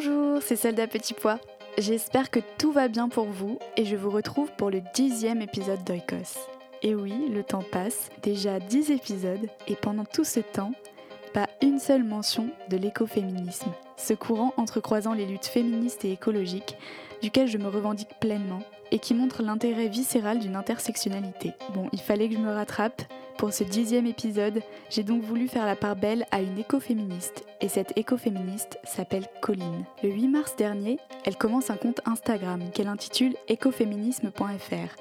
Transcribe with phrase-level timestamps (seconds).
[0.00, 1.40] Bonjour, c'est Soldat Petit Pois.
[1.76, 5.82] J'espère que tout va bien pour vous et je vous retrouve pour le dixième épisode
[5.82, 6.38] d'Oikos.
[6.82, 10.70] Et oui, le temps passe, déjà dix épisodes, et pendant tout ce temps,
[11.34, 16.76] pas une seule mention de l'écoféminisme, ce courant entrecroisant les luttes féministes et écologiques,
[17.20, 21.54] duquel je me revendique pleinement, et qui montre l'intérêt viscéral d'une intersectionnalité.
[21.74, 23.02] Bon, il fallait que je me rattrape,
[23.38, 27.68] pour ce dixième épisode, j'ai donc voulu faire la part belle à une écoféministe, et
[27.68, 29.84] cette écoféministe s'appelle Colline.
[30.02, 34.96] Le 8 mars dernier, elle commence un compte Instagram qu'elle intitule écoféminisme.fr,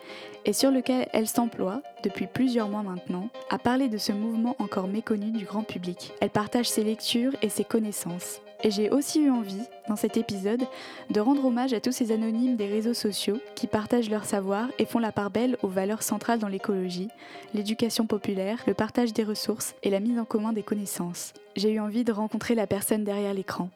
[0.46, 4.88] et sur lequel elle s'emploie, depuis plusieurs mois maintenant, à parler de ce mouvement encore
[4.88, 6.14] méconnu du grand public.
[6.22, 10.64] Elle partage ses lectures et ses connaissances, et j'ai aussi eu envie, dans cet épisode,
[11.10, 14.86] de rendre hommage à tous ces anonymes des réseaux sociaux qui partagent leur savoir et
[14.86, 17.10] font la part belle aux valeurs centrales dans l'écologie,
[17.54, 21.34] l'éducation populaire, le partage des ressources et la mise en commun des connaissances.
[21.56, 23.70] J'ai eu envie de rencontrer la personne derrière l'écran.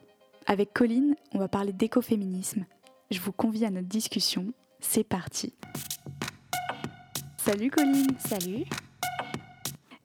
[0.48, 2.66] Avec Colline, on va parler d'écoféminisme.
[3.12, 4.48] Je vous convie à notre discussion.
[4.80, 5.54] C'est parti.
[7.38, 8.08] Salut Colline.
[8.20, 8.66] Salut.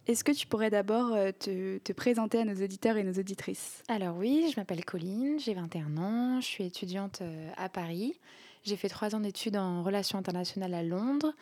[0.07, 3.83] Est-ce que tu pourrais d'abord euh, te, présenter à nos auditeurs et nos auditrices?
[3.89, 8.17] Alors oui, je m'appelle Colline, j'ai 21 ans, je suis étudiante euh, à Paris.
[8.63, 11.33] J'ai fait trois ans d'études en relations internationales à Londres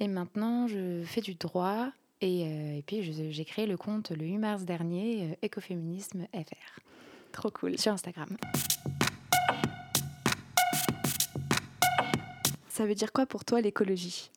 [0.00, 1.88] et maintenant je fais du droit
[2.22, 6.80] et, euh, puis j'ai créé le compte le 8 mars dernier, Écoféminisme FR.
[7.30, 7.78] Trop cool.
[7.78, 8.38] Sur Instagram.
[12.70, 14.30] Ça veut dire quoi pour toi l'écologie?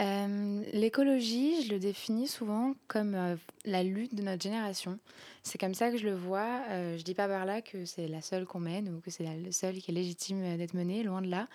[0.00, 4.98] Euh, l'écologie, je le définis souvent comme euh, la lutte de notre génération.
[5.42, 6.62] C'est comme ça que je le vois.
[6.70, 9.24] Euh, je dis pas par là que c'est la seule qu'on mène ou que c'est
[9.24, 11.48] le seul qui est légitime d'être menée, loin de là.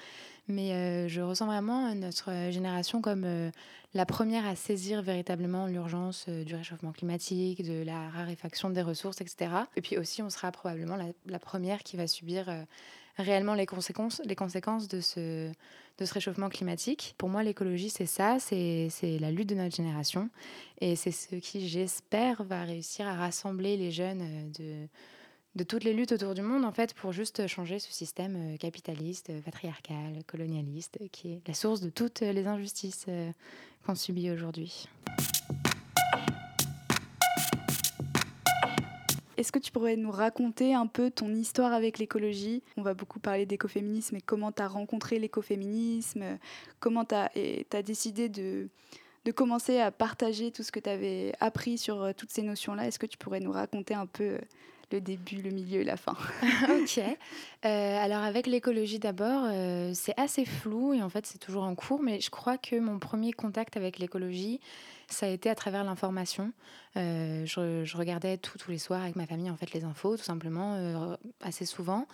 [0.47, 3.25] Mais je ressens vraiment notre génération comme
[3.95, 9.49] la première à saisir véritablement l'urgence du réchauffement climatique, de la raréfaction des ressources, etc.
[9.75, 12.47] Et puis aussi, on sera probablement la première qui va subir
[13.17, 15.51] réellement les conséquences, les conséquences de, ce,
[15.97, 17.15] de ce réchauffement climatique.
[17.17, 18.89] Pour moi, l'écologie, c'est ça, c'est
[19.19, 20.29] la lutte de notre génération.
[20.81, 24.87] Et c'est ce qui, j'espère, va réussir à rassembler les jeunes euh, de,
[25.55, 28.57] de toutes les luttes autour du monde, en fait, pour juste changer ce système euh,
[28.57, 33.31] capitaliste, patriarcal, colonialiste, qui est la source de toutes les injustices euh,
[33.85, 34.87] qu'on subit aujourd'hui.
[39.37, 42.63] Est-ce que tu pourrais nous raconter un peu ton histoire avec l'écologie?
[42.77, 46.23] On va beaucoup parler d'écoféminisme et comment tu as rencontré l'écoféminisme,
[46.79, 48.69] comment tu as, décidé de,
[49.35, 52.87] commencer à partager tout ce que tu avais appris sur euh, toutes ces notions-là?
[52.87, 54.39] Est-ce que tu pourrais nous raconter un peu euh,
[54.91, 56.15] le début, le milieu et la fin.
[56.69, 56.99] ok.
[56.99, 59.43] Euh, alors avec l'écologie d'abord,
[59.93, 62.99] c'est assez flou et en fait c'est toujours en cours, mais je crois que mon
[62.99, 64.59] premier contact avec l'écologie,
[65.07, 66.51] ça a été à travers l'information.
[66.97, 70.75] Euh, je, regardais tous les soirs avec ma famille en fait les infos, tout simplement,
[70.75, 72.07] euh, assez souvent.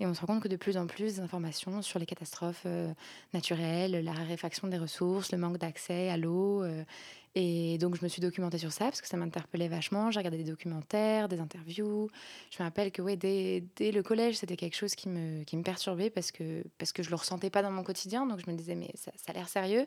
[0.00, 2.62] Et on se rend compte que de plus en plus des informations sur les catastrophes
[2.66, 2.92] euh,
[3.34, 6.64] naturelles, la raréfaction des ressources, le manque d'accès à l'eau
[7.40, 10.10] et donc, je me suis documentée sur ça parce que ça m'interpellait vachement.
[10.10, 12.10] J'ai regardé des documentaires, des interviews.
[12.50, 15.56] Je me rappelle que ouais, dès, dès le collège, c'était quelque chose qui me, qui
[15.56, 18.26] me perturbait parce que, parce que je ne le ressentais pas dans mon quotidien.
[18.26, 19.86] Donc, je me disais, mais ça, ça a l'air sérieux.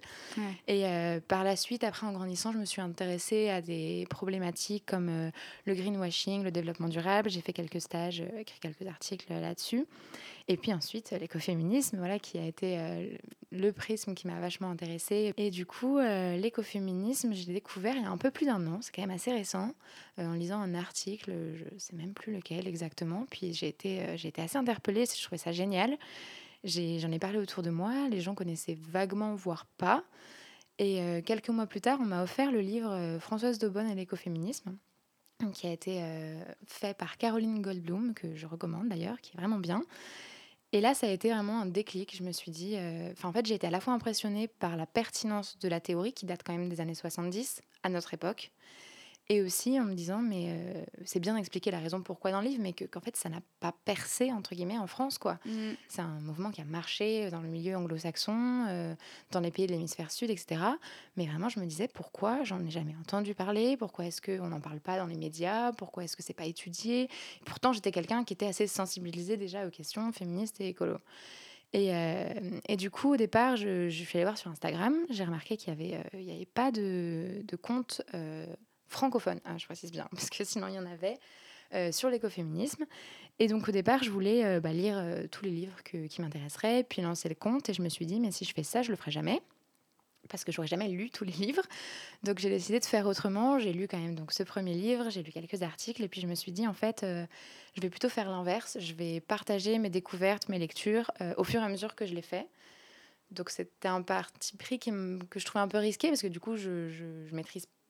[0.69, 4.85] Et euh, par la suite, après, en grandissant, je me suis intéressée à des problématiques
[4.85, 5.29] comme euh,
[5.65, 7.29] le greenwashing, le développement durable.
[7.29, 9.85] J'ai fait quelques stages, euh, écrit quelques articles là-dessus.
[10.47, 12.77] Et puis ensuite, l'écoféminisme, voilà, qui a été
[13.51, 15.33] le prisme qui m'a vachement intéressée.
[15.37, 18.79] Et du coup, l'écoféminisme, je l'ai découvert il y a un peu plus d'un an,
[18.81, 19.73] c'est quand même assez récent,
[20.17, 23.25] en lisant un article, je ne sais même plus lequel exactement.
[23.29, 25.97] Puis j'ai été, j'ai été assez interpellée, je trouvais ça génial.
[26.63, 30.03] J'en ai, parlé autour de moi, les gens connaissaient vaguement, voire pas.
[30.77, 33.95] Et euh, quelques mois plus tard, on m'a offert le livre euh, Françoise Daubonne et
[33.95, 34.77] l'écoféminisme,
[35.53, 39.57] qui a été euh, fait par Caroline Goldblum, que je recommande d'ailleurs, qui est vraiment
[39.57, 39.83] bien.
[40.73, 42.15] Et là, ça a été vraiment un déclic.
[42.15, 42.77] Je me suis dit,
[43.11, 46.13] enfin, en fait, j'ai été à la fois impressionnée par la pertinence de la théorie,
[46.13, 48.51] qui date quand même des années 70, à notre époque,
[49.31, 52.49] et aussi en me disant, mais euh, c'est bien d'expliquer la raison pourquoi dans le
[52.49, 55.17] livre, mais qu'en fait, ça n'a pas percé, entre guillemets, en France.
[55.17, 55.39] quoi.
[55.45, 55.71] Mm.
[55.87, 58.93] C'est un mouvement qui a marché dans le milieu anglo-saxon, euh,
[59.31, 60.61] dans les pays de l'hémisphère sud, etc.
[61.15, 63.77] Mais vraiment, je me disais, pourquoi j'en ai jamais entendu parler?
[63.77, 65.71] Pourquoi est-ce qu'on n'en parle pas dans les médias?
[65.71, 67.07] Pourquoi est-ce que c'est pas étudié?
[67.45, 70.97] Pourtant, j'étais quelqu'un qui était assez sensibilisé déjà aux questions féministes et écolo.
[71.71, 72.33] Et, euh,
[72.67, 74.93] et, du coup, au départ, je, je suis allée voir sur Instagram.
[75.09, 78.01] J'ai remarqué qu'il n'y avait, y avait pas de, de compte
[78.91, 81.17] francophone, hein, je précise bien, parce que sinon il y en avait,
[81.73, 82.85] euh, sur l'écoféminisme.
[83.39, 86.83] Et donc au départ, je voulais euh, bah, lire euh, tous les livres qui m'intéresseraient,
[86.83, 88.89] puis lancer le compte, et je me suis dit, mais si je fais ça, je
[88.89, 89.41] le ferai jamais
[90.29, 91.63] parce que j'aurais jamais lu tous les livres.
[92.23, 93.57] Donc j'ai décidé de faire autrement.
[93.57, 96.27] J'ai lu quand même donc ce premier livre, j'ai lu quelques articles et puis je
[96.27, 98.77] me suis dit en fait, je vais plutôt faire l'inverse.
[98.79, 102.21] Je vais partager mes découvertes, mes lectures au fur et à mesure que je les
[102.21, 102.47] fais.
[103.31, 104.89] Donc c'était un parti pris que
[105.39, 107.35] je trouvais un peu risqué parce que du coup je, je, je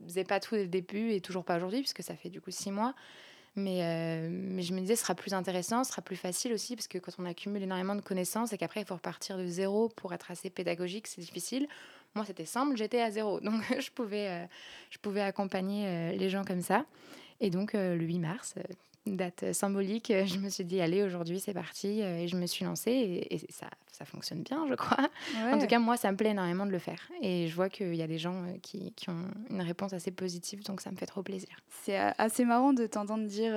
[0.02, 2.52] maîtrisais pas tout dès le début et toujours pas aujourd'hui puisque ça fait du coup
[2.52, 2.94] six mois.
[3.56, 6.76] Mais, euh, mais je me disais ce sera plus intéressant, ce sera plus facile aussi
[6.76, 9.90] parce que quand on accumule énormément de connaissances et qu'après il faut repartir de zéro
[9.90, 11.68] pour être assez pédagogique, c'est difficile.
[12.16, 14.46] Moi c'était simple, j'étais à zéro donc je pouvais, euh,
[14.90, 16.86] je pouvais accompagner euh, les gens comme ça.
[17.42, 18.54] Et donc le 8 mars,
[19.06, 22.02] date symbolique, je me suis dit, allez, aujourd'hui, c'est parti.
[22.02, 25.10] Et je me suis lancée et, ça, ça, fonctionne bien, je crois.
[25.38, 27.00] En tout cas, moi, ça me plaît énormément de le faire.
[27.22, 30.12] Et je vois qu'il y a des gens euh, qui, qui, ont une réponse assez
[30.12, 31.50] positive, donc ça me fait trop plaisir.
[31.84, 33.54] C'est euh, assez marrant de t'entendre dire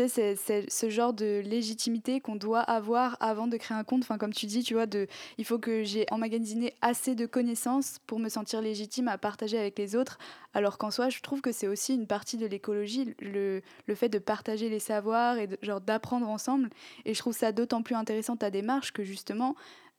[0.00, 4.02] euh, c'est ce genre de légitimité qu'on doit avoir avant de créer un compte.
[4.02, 5.06] Enfin, comme tu dis, tu vois, de,
[5.38, 9.78] il faut que j'ai emmagasiné assez de connaissances pour me sentir légitime à partager avec
[9.78, 10.18] les autres.
[10.54, 14.08] Alors qu'en soi, je trouve que c'est aussi une partie de l'écologie, le, le, fait
[14.08, 15.48] de partager les savoirs et
[15.86, 16.70] d'apprendre ensemble.
[17.04, 19.54] Et je trouve ça d'autant plus intéressant ta démarche que justement,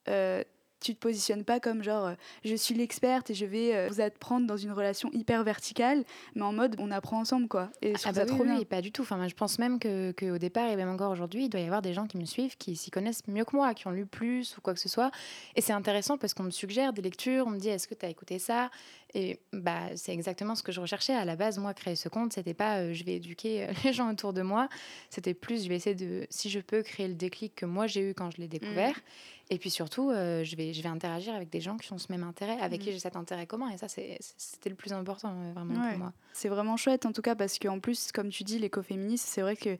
[0.10, 0.44] euh,
[0.84, 2.14] tu te positionnes pas comme genre euh,
[2.44, 6.04] je suis l'experte et je vais euh, vous apprendre dans une relation hyper verticale,
[6.36, 7.70] mais en mode on apprend ensemble quoi.
[7.82, 8.62] Et je ah bah trop bien.
[8.64, 9.02] pas du tout.
[9.02, 11.82] Enfin, je pense même que qu'au départ et même encore aujourd'hui, il doit y avoir
[11.82, 14.58] des gens qui me suivent, qui s'y connaissent mieux que moi, qui ont lu plus
[14.58, 15.12] ou quoi que ce soit.
[15.56, 18.06] Et c'est intéressant parce qu'on me suggère des lectures, on me dit est-ce que tu
[18.06, 18.70] as écouté ça?
[19.16, 21.14] Et bah, c'est exactement ce que je recherchais.
[21.14, 24.12] À la base, moi, créer ce compte, c'était pas euh, je vais éduquer les gens
[24.12, 24.68] autour de moi.
[25.10, 28.10] C'était plus je vais essayer de, si je peux, créer le déclic que moi j'ai
[28.10, 28.98] eu quand je l'ai découvert.
[28.98, 29.43] Mmh.
[29.54, 32.12] Et puis surtout, euh, je, vais, je vais interagir avec des gens qui ont ce
[32.12, 32.94] même intérêt, avec qui mm.
[32.94, 33.70] j'ai cet intérêt commun.
[33.70, 36.14] Et ça, c'était le plus important euh, vraiment pour moi.
[36.34, 39.56] C'est vraiment chouette en tout cas parce qu'en plus, comme tu dis, l'écoféminisme, c'est vrai
[39.56, 39.78] que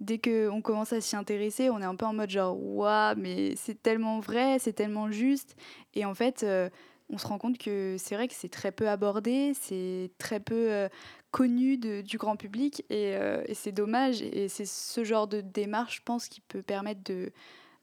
[0.00, 3.56] dès qu'on commence à s'y intéresser, on est un peu en mode genre, waouh, mais
[3.56, 5.56] c'est tellement vrai, c'est tellement juste.
[5.94, 6.68] Et en fait, euh,
[7.08, 10.88] on se rend compte que c'est vrai que c'est très peu abordé, c'est très peu
[11.30, 13.12] connu de, du grand public et,
[13.46, 14.20] et c'est dommage.
[14.20, 17.32] Et c'est ce genre de démarche, je pense, qui peut permettre de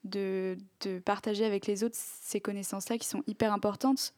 [0.04, 0.56] de,
[1.04, 4.14] partager avec les autres ces connaissances-là qui sont hyper importantes.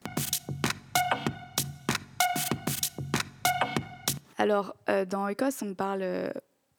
[4.39, 6.31] Alors, euh, dans Écosse, on parle euh,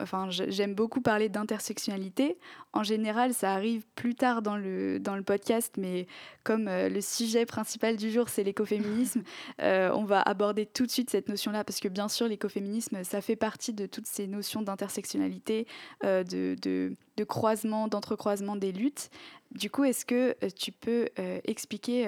[0.01, 2.37] enfin, j'aime beaucoup parler d'intersectionnalité.
[2.73, 6.07] En général, ça arrive plus tard dans le, dans le podcast, mais
[6.43, 9.23] comme euh, le sujet principal du jour, c'est l'écoféminisme,
[9.61, 13.21] euh, on va aborder tout de suite cette notion-là, parce que bien sûr, l'écoféminisme, ça
[13.21, 15.67] fait partie de toutes ces notions d'intersectionnalité,
[16.03, 19.09] euh, de, de, de, croisement, d'entrecroisement des luttes.
[19.51, 21.07] Du coup, est-ce que tu peux
[21.45, 22.05] expliquer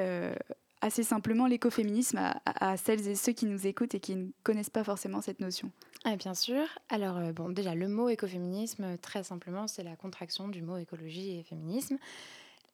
[0.82, 4.70] assez simplement l'écoféminisme à, à, celles et ceux qui nous écoutent et qui ne connaissent
[4.70, 5.72] pas forcément cette notion?
[6.06, 6.66] Ah, Bien sûr.
[6.90, 11.38] Alors, euh, bon, déjà, le mot écoféminisme, très simplement, c'est la contraction du mot écologie
[11.38, 11.98] et féminisme.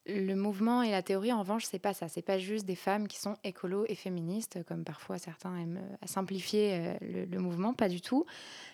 [0.07, 2.07] Le mouvement et la théorie, en revanche, c'est pas ça.
[2.07, 6.05] C'est pas juste des femmes qui sont écolo et féministes, comme parfois certains aiment euh,
[6.05, 7.73] simplifier euh, le, le, mouvement.
[7.73, 8.23] Pas du tout.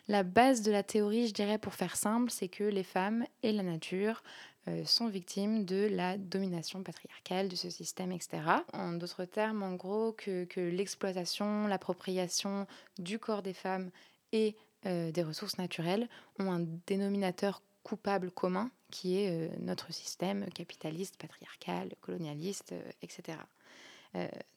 [0.09, 3.53] La base de la théorie, je dirais, pour faire simple, c'est que les femmes et
[3.53, 4.23] la nature
[4.67, 8.43] euh, sont victimes de la domination patriarcale de ce système, etc.
[8.73, 12.67] En d'autres termes, en gros, que, que l'exploitation, l'appropriation
[12.99, 13.89] du corps des femmes
[14.31, 16.09] et euh, des ressources naturelles
[16.39, 23.37] ont un dénominateur coupable commun qui est euh, notre système capitaliste, patriarcal, colonialiste, etc.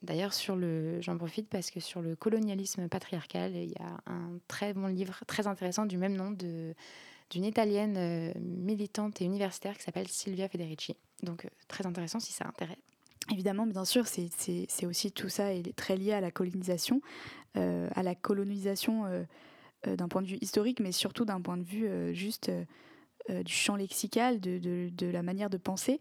[0.02, 4.40] D'ailleurs, sur le, j'en profite parce que sur le colonialisme patriarcal, il y a un
[4.48, 6.74] très bon livre très intéressant du même nom de
[7.30, 10.96] d'une italienne militante et universitaire qui s'appelle Silvia Federici.
[11.22, 12.76] Donc très intéressant si ça intéresse.
[13.30, 17.00] Évidemment, bien sûr, c'est aussi tout ça est très lié à la colonisation,
[17.54, 19.24] à la colonisation
[19.86, 22.50] d'un point de vue historique, mais surtout d'un point de vue juste
[23.28, 26.00] du champ lexical, de, de, de, la manière de penser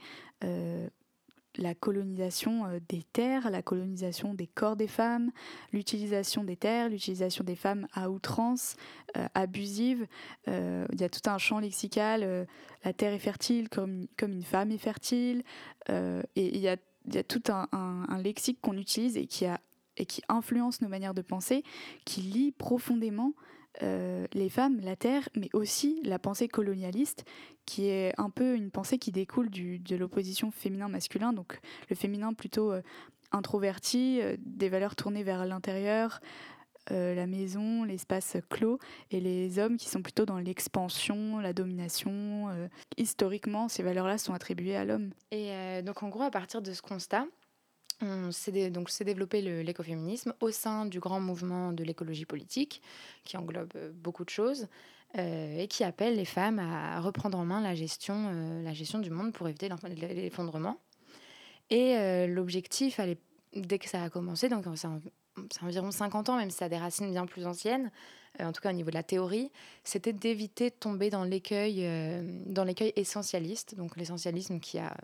[1.58, 5.32] la colonisation euh, des terres, la colonisation des corps des femmes,
[5.72, 8.76] l'utilisation des terres, l'utilisation des femmes à outrance,
[9.18, 10.08] euh, abusive.
[10.48, 12.48] Euh, il y a tout un champ lexical,
[12.84, 15.44] la terre est fertile comme, comme une femme est fertile,
[15.90, 16.78] et il y a,
[17.12, 19.60] y a, tout un, un, lexique qu'on utilise et qui, a,
[19.98, 21.64] et qui influence nos manières de penser,
[22.06, 23.34] qui lie profondément
[23.82, 27.26] euh, les femmes, la terre, mais aussi la pensée colonialiste,
[27.66, 32.72] qui est un peu une pensée qui découle de l'opposition féminin-masculin, donc le féminin plutôt
[32.72, 32.82] euh,
[33.32, 36.22] introverti, euh, des valeurs tournées vers l'intérieur,
[36.90, 38.78] la maison, l'espace clos,
[39.10, 42.50] et les hommes qui sont plutôt dans l'expansion, la domination.
[42.98, 45.12] historiquement, ces valeurs-là sont attribuées à l'homme.
[45.32, 47.26] Et donc en gros, à partir de ce constat,
[48.04, 52.82] on s'est donc s'est développé l'écoféminisme au sein du grand mouvement de l'écologie politique,
[53.24, 54.68] qui englobe euh, beaucoup de choses
[55.18, 59.00] euh, et qui appelle les femmes à reprendre en main la gestion, euh, la gestion
[59.00, 60.80] du monde pour éviter l'effondrement.
[61.70, 63.00] Et l'objectif,
[63.56, 66.78] dès que ça a commencé, donc c'est environ 50 ans, même si ça a des
[66.78, 67.90] racines bien plus anciennes,
[68.40, 69.50] en tout cas au niveau de la théorie,
[69.84, 71.88] c'était d'éviter de tomber dans l'écueil
[72.46, 74.96] dans l'écueil essentialiste, donc l'essentialisme qui a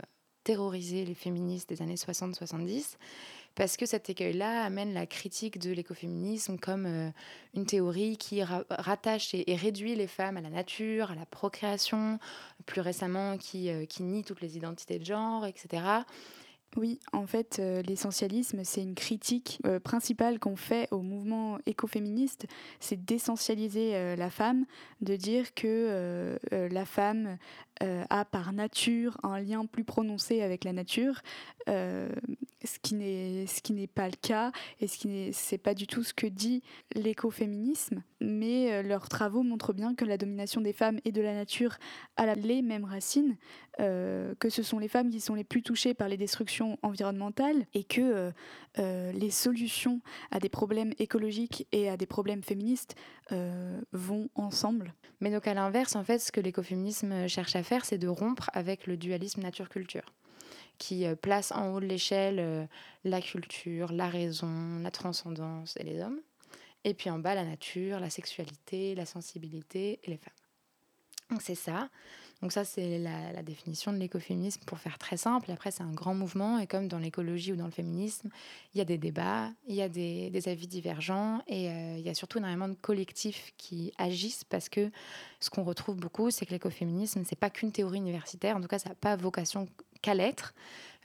[0.43, 2.97] terroriser les féministes des années 60-70,
[3.55, 7.09] parce que cet écueil-là amène la critique de l'écoféminisme comme euh,
[7.55, 12.19] une théorie qui rattache et, réduit les femmes à la nature, à la procréation,
[12.65, 15.83] plus récemment qui, euh, qui nie toutes les identités de genre, etc.
[16.75, 22.45] Oui, en fait, euh, l'essentialisme, c'est une critique principale qu'on fait au mouvement écoféministe,
[22.79, 24.65] c'est d'essentialiser la femme,
[25.01, 27.37] de dire que la femme
[27.81, 31.21] euh, a par nature un lien plus prononcé avec la nature,
[31.69, 32.09] euh,
[32.63, 32.95] ce qui
[33.73, 36.61] n'est pas le cas et ce qui n'est pas du tout ce que dit
[36.95, 38.03] l'écoféminisme.
[38.21, 41.77] Mais euh, leurs travaux montrent bien que la domination des femmes et de la nature
[42.17, 43.37] a les mêmes racines,
[43.77, 47.85] que ce sont les femmes qui sont les plus touchées par les destructions environnementales et
[47.85, 48.31] que
[48.77, 50.01] les solutions
[50.31, 52.95] à des problèmes écologiques et à des problèmes féministes
[53.93, 54.93] vont ensemble.
[55.21, 58.49] Mais donc à l'inverse, en fait, ce que l'écoféminisme cherche à faire, c'est de rompre
[58.53, 60.13] avec le dualisme nature-culture,
[60.79, 62.65] qui euh, place en haut de l'échelle euh,
[63.03, 66.19] la culture, la raison, la transcendance et les hommes,
[66.83, 70.33] et puis en bas la nature, la sexualité, la sensibilité et les femmes.
[71.29, 71.89] Donc c'est ça.
[72.41, 75.51] Donc ça, c'est la, définition de l'écoféminisme pour faire très simple.
[75.51, 76.57] Après, c'est un grand mouvement.
[76.59, 78.29] Et comme dans l'écologie ou dans le féminisme,
[78.73, 82.09] il y a des débats, il y a des, avis divergents et euh, il y
[82.09, 84.89] a surtout énormément de collectifs qui agissent parce que
[85.41, 88.55] ce qu'on retrouve beaucoup, c'est que l'écoféminisme, c'est pas qu'une théorie universitaire.
[88.55, 89.67] En tout cas, ça n'a pas vocation
[90.01, 90.53] qu'à l'être.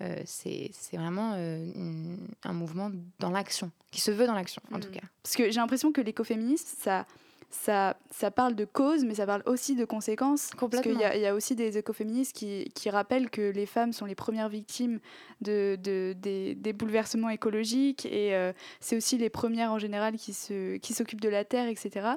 [0.01, 4.89] Euh, c'est vraiment euh, un mouvement dans l'action, qui se veut dans l'action, en tout
[4.89, 4.93] mmh.
[4.93, 5.07] cas.
[5.23, 7.07] Parce que j'ai l'impression que l'écoféminisme, ça
[7.55, 10.51] ça, ça parle de cause, mais ça parle aussi de conséquences.
[10.59, 14.07] Parce qu'il y, y, a aussi des écoféministes qui, qui, rappellent que les femmes sont
[14.07, 14.99] les premières victimes
[15.41, 20.33] de, de des, des, bouleversements écologiques et euh, c'est aussi les premières en général qui
[20.33, 22.17] s'occupent qui de la terre, etc.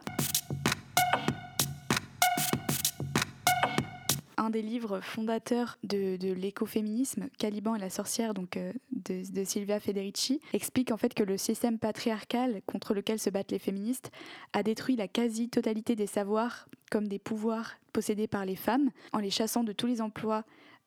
[4.38, 10.40] un des livres fondateurs de, l'écoféminisme, Caliban et la sorcière, euh, de, de, Silvia Federici,
[10.54, 14.12] explique en fait que le système patriarcal contre lequel se battent les féministes
[14.54, 19.32] a détruit la quasi-totalité des savoirs comme des pouvoirs possédés par les femmes en les
[19.32, 20.44] chassant de tous les emplois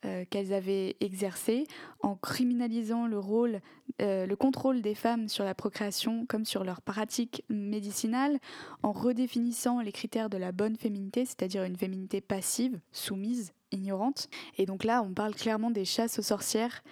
[0.06, 1.66] euh, qu'elles avaient exercés,
[2.00, 3.60] en criminalisant le rôle,
[4.00, 8.38] euh, le contrôle des femmes sur la procréation comme sur leurs pratiques médicinales,
[8.82, 14.30] en redéfinissant les critères de la bonne féminité, c'est-à-dire une féminité passive, soumise, ignorante.
[14.56, 16.82] Et donc là, on parle clairement des chasses aux sorcières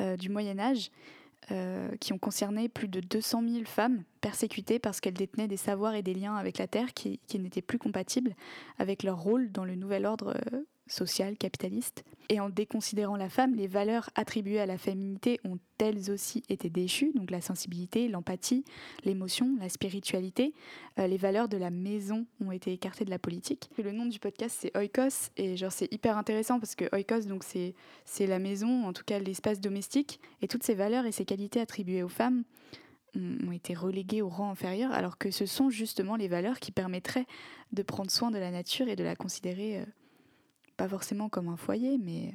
[0.00, 0.90] euh, du Moyen Âge.
[2.00, 6.00] qui ont concerné plus de 200 000 femmes persécutées parce qu'elles détenaient des savoirs et
[6.00, 8.34] des liens avec la Terre qui n'étaient plus compatibles
[8.78, 10.34] avec leur rôle dans le nouvel ordre
[10.86, 12.04] social, capitaliste.
[12.30, 16.70] Et en déconsidérant la femme, les valeurs attribuées à la féminité ont elles aussi été
[16.70, 18.64] déchues, donc la sensibilité, l'empathie,
[19.04, 20.54] l'émotion, la spiritualité.
[20.98, 23.68] Euh, les valeurs de la maison ont été écartées de la politique.
[23.76, 27.44] le nom du podcast c'est Oikos, et genre c'est hyper intéressant parce que Oikos, donc
[27.44, 27.74] c'est,
[28.04, 31.60] c'est la maison, en tout cas l'espace domestique, et toutes ces valeurs et ces qualités
[31.60, 32.44] attribuées aux femmes
[33.16, 37.26] ont été reléguées au rang inférieur, alors que ce sont justement les valeurs qui permettraient
[37.72, 39.84] de prendre soin de la nature et de la considérer euh,
[40.76, 42.34] pas forcément comme un foyer, mais,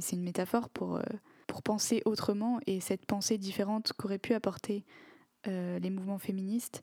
[0.00, 1.02] c'est une métaphore pour, euh,
[1.46, 4.84] pour penser autrement et cette pensée différente qu'auraient pu apporter
[5.46, 6.82] euh, les mouvements féministes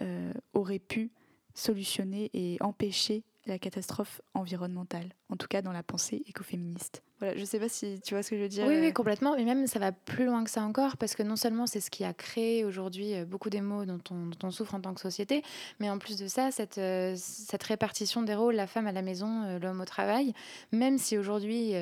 [0.00, 1.12] euh, aurait pu
[1.54, 7.02] solutionner et empêcher la catastrophe environnementale, en tout cas dans la pensée écoféministe.
[7.20, 8.64] Voilà, je sais pas si tu vois ce que je veux dire.
[8.66, 9.34] Oui, oui, complètement.
[9.34, 11.90] Et même, ça va plus loin que ça encore, parce que non seulement c'est ce
[11.90, 14.94] qui a créé aujourd'hui euh, beaucoup des maux dont on, dont on, souffre en tant
[14.94, 15.42] que société,
[15.80, 19.02] mais en plus de ça, cette, euh, cette répartition des rôles, la femme à la
[19.02, 20.32] maison, euh, l'homme au travail,
[20.70, 21.72] même si aujourd'hui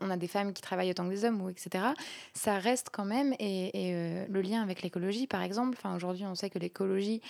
[0.00, 1.84] on, a des femmes qui travaillent autant que des hommes, ou etc.,
[2.32, 6.34] ça reste quand même, et, et le lien avec l'écologie, par exemple, enfin, aujourd'hui on
[6.34, 7.20] sait que l'écologie,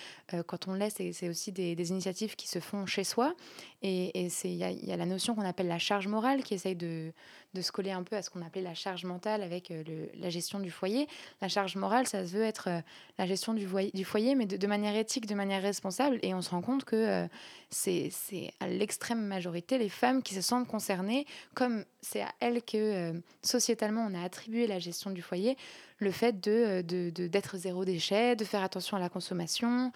[0.46, 3.11] quand on laisse, c'est, aussi des, des, initiatives qui se font chez soi,
[3.82, 7.12] et il y, a la notion qu'on appelle la charge morale qui essaye de
[7.54, 9.82] de, se coller un peu à ce qu'on appelait la charge mentale avec euh,
[10.18, 11.06] la gestion du foyer.
[11.40, 12.80] La charge morale, ça veut être euh,
[13.18, 16.18] la gestion du, du foyer, mais de, manière éthique, de manière responsable.
[16.22, 17.26] Et on se rend compte que euh,
[17.70, 18.10] c'est
[18.60, 24.06] à l'extrême majorité les femmes qui se sentent concernées, comme c'est à elles que sociétalement
[24.08, 25.56] on a attribué la gestion du foyer,
[25.98, 29.92] le fait de d'être zéro déchet, de faire attention à la consommation.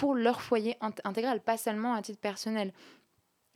[0.00, 2.72] Pour leur foyer intégral, pas seulement à titre personnel.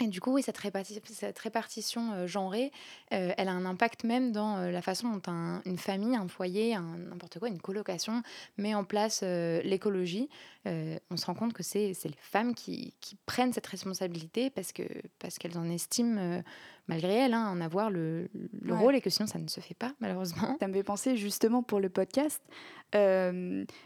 [0.02, 0.60] Et du coup, oui, cette,
[1.06, 2.70] cette répartition euh, genrée,
[3.12, 6.76] euh, elle a un impact même dans euh, la façon dont une famille, un foyer,
[6.76, 8.22] n'importe quoi, une colocation
[8.58, 10.28] met en place l'écologie.
[10.66, 15.08] on se rend compte que c'est les femmes qui, qui, prennent cette responsabilité parce qu'elles
[15.18, 16.42] parce qu'elles en estiment,
[16.88, 18.28] malgré elles, hein, en avoir le,
[18.60, 20.56] le rôle et que sinon ça ne se fait pas, malheureusement.
[20.60, 22.42] Ça me fait penser justement pour le podcast.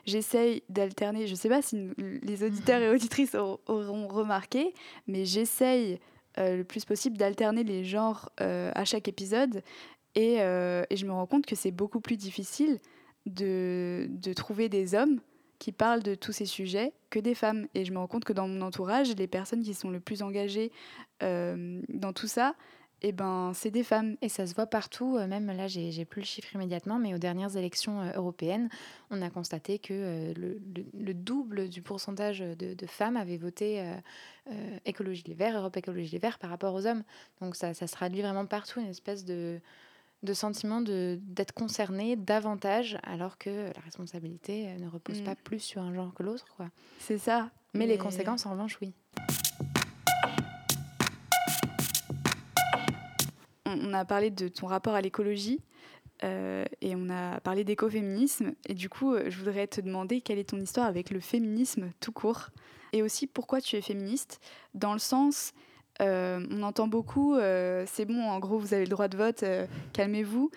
[0.04, 4.74] j'essaye d'alterner, je ne sais pas si les auditeurs et auditrices auront remarqué,
[5.06, 5.98] mais j'essaye
[6.38, 9.62] euh, le plus possible d'alterner les genres euh, à chaque épisode.
[10.14, 12.78] Et, euh, et, je me rends compte que c'est beaucoup plus difficile
[13.26, 15.20] de, de, trouver des hommes
[15.58, 17.66] qui parlent de tous ces sujets que des femmes.
[17.74, 20.22] Et je me rends compte que dans mon entourage, les personnes qui sont le plus
[20.22, 20.70] engagées
[21.20, 22.54] dans tout ça,
[23.02, 24.16] eh ben, c'est des femmes.
[24.22, 27.18] Et ça se voit partout, euh, même là, j'ai plus le chiffre immédiatement, mais aux
[27.18, 28.68] dernières élections euh, européennes,
[29.10, 33.82] on a constaté que euh, le, double du pourcentage de, femmes avaient voté
[34.84, 37.02] Écologie Les Verts, Europe Écologie Les Verts par rapport aux hommes.
[37.40, 39.60] Donc ça, ça se traduit vraiment partout, une espèce de,
[40.22, 45.24] de sentiment d'être concerné davantage, alors que la responsabilité ne repose mm.
[45.24, 46.62] pas plus sur un genre que l'autre.
[46.98, 47.50] C'est ça.
[47.74, 48.92] Mais les conséquences, en revanche, oui.
[53.68, 55.60] On a parlé de ton rapport à l'écologie
[56.24, 58.52] euh, et on a parlé d'écoféminisme.
[58.66, 61.90] Et du coup, euh, je voudrais te demander quelle est ton histoire avec le féminisme
[62.00, 62.48] tout court
[62.92, 64.40] et aussi pourquoi tu es féministe,
[64.72, 65.52] dans le sens,
[66.00, 69.44] euh, on entend beaucoup, c'est bon, en gros, vous avez le droit de vote,
[69.92, 70.50] calmez-vous.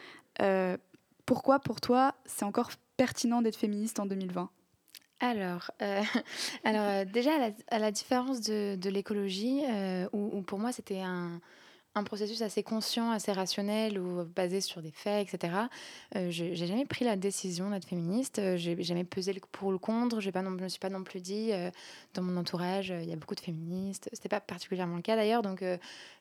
[1.25, 4.49] pourquoi pour toi, c'est encore pertinent d'être féministe en 2020
[5.19, 5.71] alors,
[6.63, 7.31] alors déjà,
[7.69, 9.61] à la, différence de, l'écologie,
[10.13, 11.41] où, pour moi c'était un,
[11.93, 15.53] un processus assez conscient, assez rationnel ou basé sur des faits, etc.
[16.15, 18.39] Euh, je j'ai jamais pris la décision d'être féministe.
[18.39, 20.21] Euh, j'ai jamais pesé le pour ou le contre.
[20.21, 21.69] J'ai pas non, je me suis pas non plus dit euh,
[22.13, 24.09] dans mon entourage il y a beaucoup de féministes.
[24.13, 25.41] C'était pas particulièrement le cas d'ailleurs.
[25.41, 25.63] Donc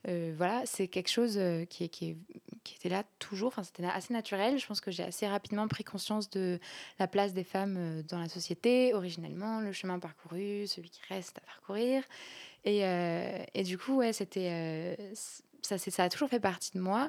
[0.04, 3.48] voilà, c'est quelque chose qui, était là toujours.
[3.48, 4.58] Enfin, c'était assez naturel.
[4.58, 6.58] Je pense que j'ai assez rapidement pris conscience de
[6.98, 11.42] la place des femmes dans la société, originellement, le chemin parcouru, celui qui reste à
[11.42, 12.02] parcourir.
[12.64, 12.80] Et,
[13.54, 14.96] et du coup, ouais, c'était
[15.62, 17.08] ça, ça a toujours fait partie de moi.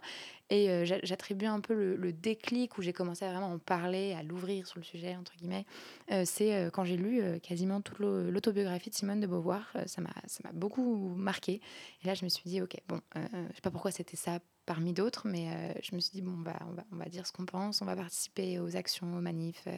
[0.51, 4.21] Et euh, j'attribue un peu le, déclic où j'ai commencé à vraiment en parler, à
[4.21, 5.65] l'ouvrir sur le sujet, entre guillemets.
[6.11, 9.71] Euh, c'est euh, quand j'ai lu quasiment toute l'autobiographie de Simone de Beauvoir.
[9.85, 11.61] ça m'a beaucoup marqué.
[12.03, 14.91] Et là, je me suis dit, OK, bon, je sais pas pourquoi c'était ça parmi
[14.91, 17.45] d'autres, mais je me suis dit, bon, bah, on, va, on va dire ce qu'on
[17.45, 19.69] pense, on va participer aux actions, aux manifs,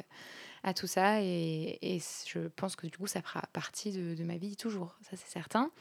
[0.64, 1.22] à tout ça.
[1.22, 5.30] Et, je pense que du coup, ça fera partie de ma vie toujours, ça c'est
[5.30, 5.72] certain.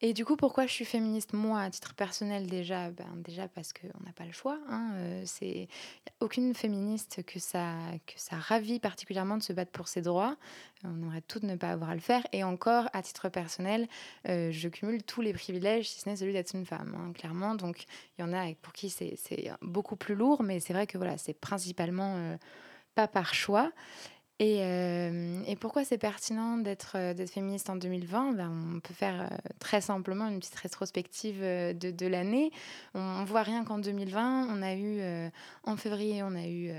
[0.00, 3.72] Et du coup, pourquoi je suis féministe Moi, à titre personnel, déjà, ben, déjà parce
[3.72, 4.58] qu'on n'a pas le choix.
[4.68, 5.68] Hein, euh, c'est
[6.20, 7.74] aucune féministe que ça,
[8.06, 10.36] que ça ravit particulièrement de se battre pour ses droits.
[10.84, 12.26] On aimerait toutes ne pas avoir à le faire.
[12.32, 13.88] Et encore, à titre personnel,
[14.28, 17.54] euh, je cumule tous les privilèges, si ce n'est celui d'être une femme, hein, clairement.
[17.54, 17.86] Donc,
[18.18, 19.16] il y en a pour qui c'est
[19.62, 22.36] beaucoup plus lourd, mais c'est vrai que voilà, c'est principalement euh,
[22.94, 23.72] pas par choix.
[24.42, 29.36] Euh, et, pourquoi c'est pertinent d'être euh, féministe en 2020 ben, On peut faire euh,
[29.60, 32.50] très simplement une petite rétrospective de, de l'année.
[32.94, 35.00] On, voit rien qu'en 2020, on a eu,
[35.64, 36.72] en février, on a eu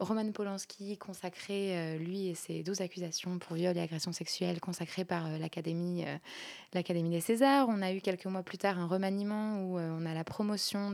[0.00, 5.28] Roman Polanski consacré, lui et ses 12 accusations pour viol et agression sexuelle, consacrées par
[5.38, 6.04] l'Académie
[6.72, 7.66] l'Académie des Césars.
[7.68, 10.90] On a eu quelques mois plus tard un remaniement où on a la promotion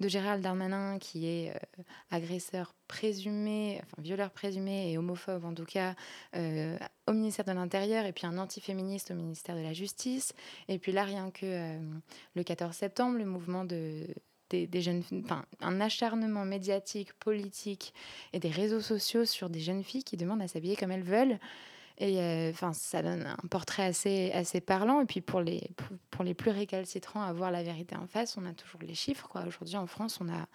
[0.00, 5.66] de Gérald Darmanin, qui est euh, agresseur présumé, enfin violeur présumé et homophobe en tout
[5.66, 5.94] cas,
[6.34, 10.32] euh, au ministère de l'Intérieur, et puis un antiféministe au ministère de la Justice.
[10.68, 11.78] Et puis là, rien que euh,
[12.34, 14.06] le 14 septembre, le mouvement de,
[14.50, 17.94] des, jeunes, enfin, un acharnement médiatique, politique
[18.32, 21.38] et des réseaux sociaux sur des jeunes filles qui demandent à s'habiller comme elles veulent.
[21.98, 25.02] Et enfin, ça donne un portrait assez, assez parlant.
[25.02, 25.70] Et puis pour les,
[26.10, 29.28] pour, les plus récalcitrants à voir la vérité en face, on a toujours les chiffres.
[29.46, 30.46] Aujourd'hui, en France, on a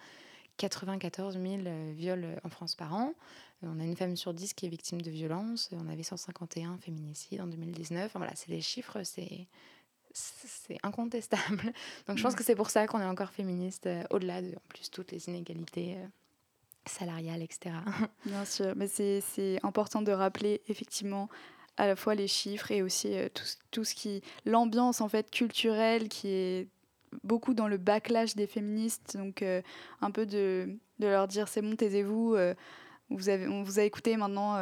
[0.56, 1.62] 94 000
[1.94, 3.14] viols en France par an.
[3.62, 5.70] On a une femme sur 10 qui est victime de violences.
[5.72, 8.12] On avait 151 féminicides en 2019.
[8.14, 9.46] voilà, c'est des chiffres, c'est
[10.16, 11.72] c'est incontestable.
[12.06, 14.90] Donc je pense que c'est pour ça qu'on est encore féministe, au-delà de en plus
[14.90, 15.96] toutes les inégalités
[16.86, 17.74] salariales, etc.
[18.24, 21.28] Bien sûr, mais c'est important de rappeler effectivement
[21.76, 26.08] à la fois les chiffres et aussi tout, tout, ce qui l'ambiance en fait culturelle
[26.08, 26.68] qui est
[27.22, 29.44] beaucoup dans le backlash des féministes donc
[30.00, 32.34] un peu de, de, leur dire c'est bon taisez-vous
[33.10, 34.58] vous avez, on vous a écouté maintenant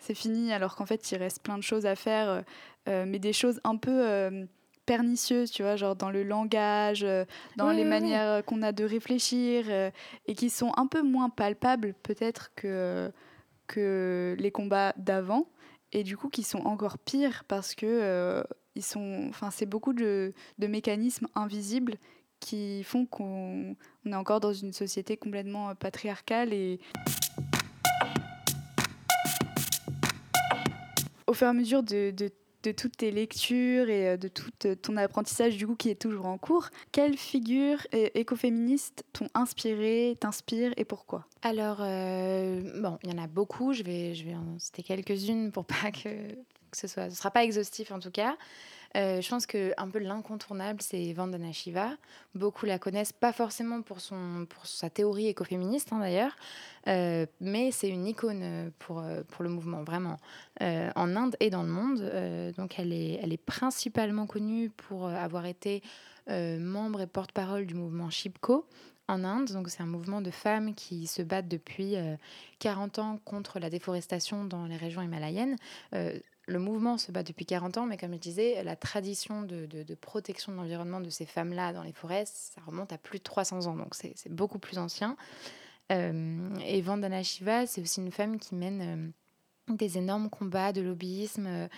[0.00, 2.42] c'est fini alors qu'en fait il reste plein de choses à faire
[2.88, 4.48] mais des choses un peu
[4.86, 7.24] pernicieuses, tu vois, genre dans le langage, euh,
[7.56, 9.90] dans les manières qu'on a de réfléchir, euh,
[10.26, 13.12] et qui sont un peu moins palpables peut-être que,
[13.66, 15.48] que les combats d'avant,
[15.92, 18.42] et du coup qui sont encore pires parce que euh,
[18.74, 21.96] ils sont, enfin c'est beaucoup de, de, mécanismes invisibles
[22.40, 26.78] qui font qu'on est encore dans une société complètement patriarcale et
[31.26, 32.30] au fur et à mesure de, de
[32.66, 36.00] de toutes tes lectures et euh, de tout euh, ton apprentissage du coup qui est
[36.00, 41.26] toujours en cours, quelles figures euh, écoféministes t'ont inspiré, t'inspirent et pourquoi?
[41.42, 45.64] Alors, bon, il y en a beaucoup, je vais, je vais en citer quelques-unes pour
[45.64, 46.08] pas que,
[46.70, 48.36] que ce soit, ce sera pas exhaustif en tout cas.
[48.96, 51.90] Euh, je pense que un peu l'incontournable, c'est Vandana Shiva.
[52.34, 56.34] Beaucoup la connaissent, pas forcément pour, son, pour sa théorie écoféministe hein, d'ailleurs,
[56.88, 60.16] euh, mais c'est une icône pour, pour le mouvement, vraiment,
[60.62, 62.52] euh, en Inde et dans le monde.
[62.56, 65.82] donc elle est, elle est principalement connue pour avoir été
[66.28, 68.66] membre et porte-parole du mouvement Shipko,
[69.08, 69.52] en Inde.
[69.52, 71.94] Donc, c'est un mouvement de femmes qui se battent depuis
[72.58, 75.56] 40 ans contre la déforestation dans les régions himalayennes
[76.46, 79.66] le mouvement se bat depuis 40 ans, mais comme je disais, la tradition de,
[80.00, 83.66] protection de l'environnement de ces femmes-là dans les forêts, ça remonte à plus de 300
[83.66, 85.16] ans, donc c'est beaucoup plus ancien.
[85.92, 89.12] Euh, et Vandana Shiva, c'est aussi une femme qui mène
[89.70, 91.68] euh, des énormes combats de lobbyisme euh,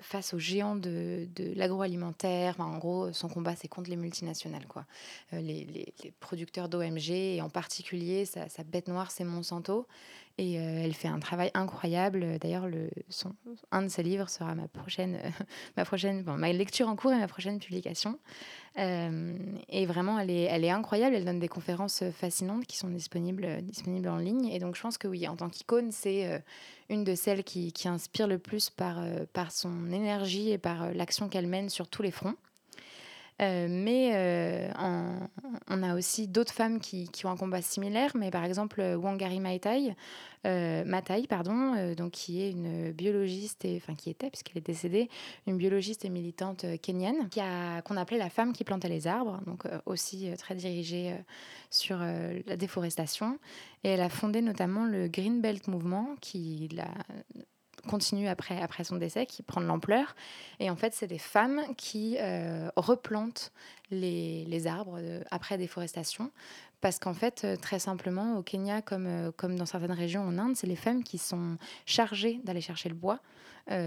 [0.00, 2.60] face aux géants de, l'agroalimentaire.
[2.60, 4.86] en gros, son combat, c'est contre les multinationales, quoi.
[5.32, 9.86] Les, producteurs d'OMG, et en particulier, sa, sa bête noire, c'est Monsanto.
[10.38, 12.38] Et euh, elle fait un travail incroyable.
[12.38, 12.68] D'ailleurs,
[13.72, 15.18] un de ses livres sera ma prochaine,
[15.78, 18.18] ma prochaine, ma lecture en cours et ma prochaine publication.
[18.78, 19.34] Euh,
[19.70, 21.16] et vraiment, elle est, elle est incroyable.
[21.16, 24.48] Elle donne des conférences fascinantes qui sont disponibles, disponibles en ligne.
[24.48, 26.38] Et donc, je pense que oui, en tant qu'icône, c'est euh,
[26.90, 31.30] une de celles qui, qui, inspire le plus par, par son énergie et par l'action
[31.30, 32.36] qu'elle mène sur tous les fronts.
[33.42, 35.18] Euh, mais euh,
[35.68, 39.94] on, a aussi d'autres femmes qui, ont un combat similaire, mais par exemple Wangari Maathai,
[40.46, 45.10] euh, pardon, donc qui est une biologiste, et, enfin qui était puisqu'elle est décédée,
[45.46, 49.40] une biologiste et militante kenyane, qui a qu'on appelait la femme qui plantait les arbres,
[49.46, 51.14] donc aussi très dirigée
[51.68, 53.38] sur la déforestation,
[53.84, 56.88] et elle a fondé notamment le Green Belt Movement, qui l'a
[57.86, 60.14] continue après, après son décès, qui prend de l'ampleur.
[60.60, 63.52] Et en fait, c'est des femmes qui euh, replantent
[63.90, 66.30] les, les arbres euh, après déforestation.
[66.80, 70.56] Parce qu'en fait, euh, très simplement, au Kenya, comme, comme dans certaines régions en Inde,
[70.56, 73.20] c'est les femmes qui sont chargées d'aller chercher le bois,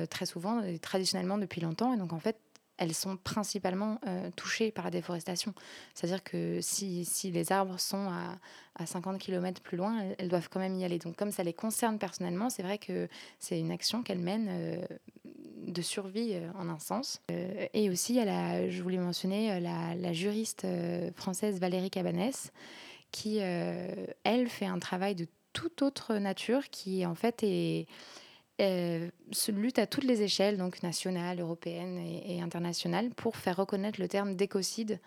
[0.10, 1.94] très souvent, traditionnellement depuis longtemps.
[1.94, 2.36] Et donc, en fait,
[2.80, 5.54] elles sont principalement euh, touchées par la déforestation.
[5.94, 8.40] C'est-à-dire que si, si, les arbres sont à,
[8.76, 10.98] à 50 km plus loin, elles, doivent quand même y aller.
[10.98, 14.86] Donc comme ça les concerne personnellement, c'est vrai que c'est une action qu'elles mènent euh,
[15.68, 17.22] de survie euh, en un sens.
[17.74, 20.66] et aussi, elle a, je voulais mentionner la, la juriste
[21.16, 22.52] française Valérie Cabanès,
[23.12, 27.88] qui, elle, fait un travail de toute autre nature, qui en fait est
[28.60, 34.00] euh, se lutte à toutes les échelles, donc nationale, européenne et, internationale, pour faire reconnaître
[34.02, 35.00] le terme d'écocide,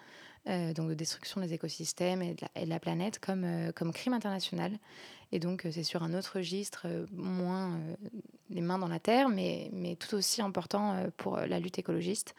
[0.48, 4.72] euh, donc de destruction des écosystèmes et de la, planète, comme, euh, comme crime international.
[5.32, 7.80] Et donc c'est sur un autre registre, moins
[8.50, 12.34] les mains dans la terre, mais, mais tout aussi important pour la lutte écologiste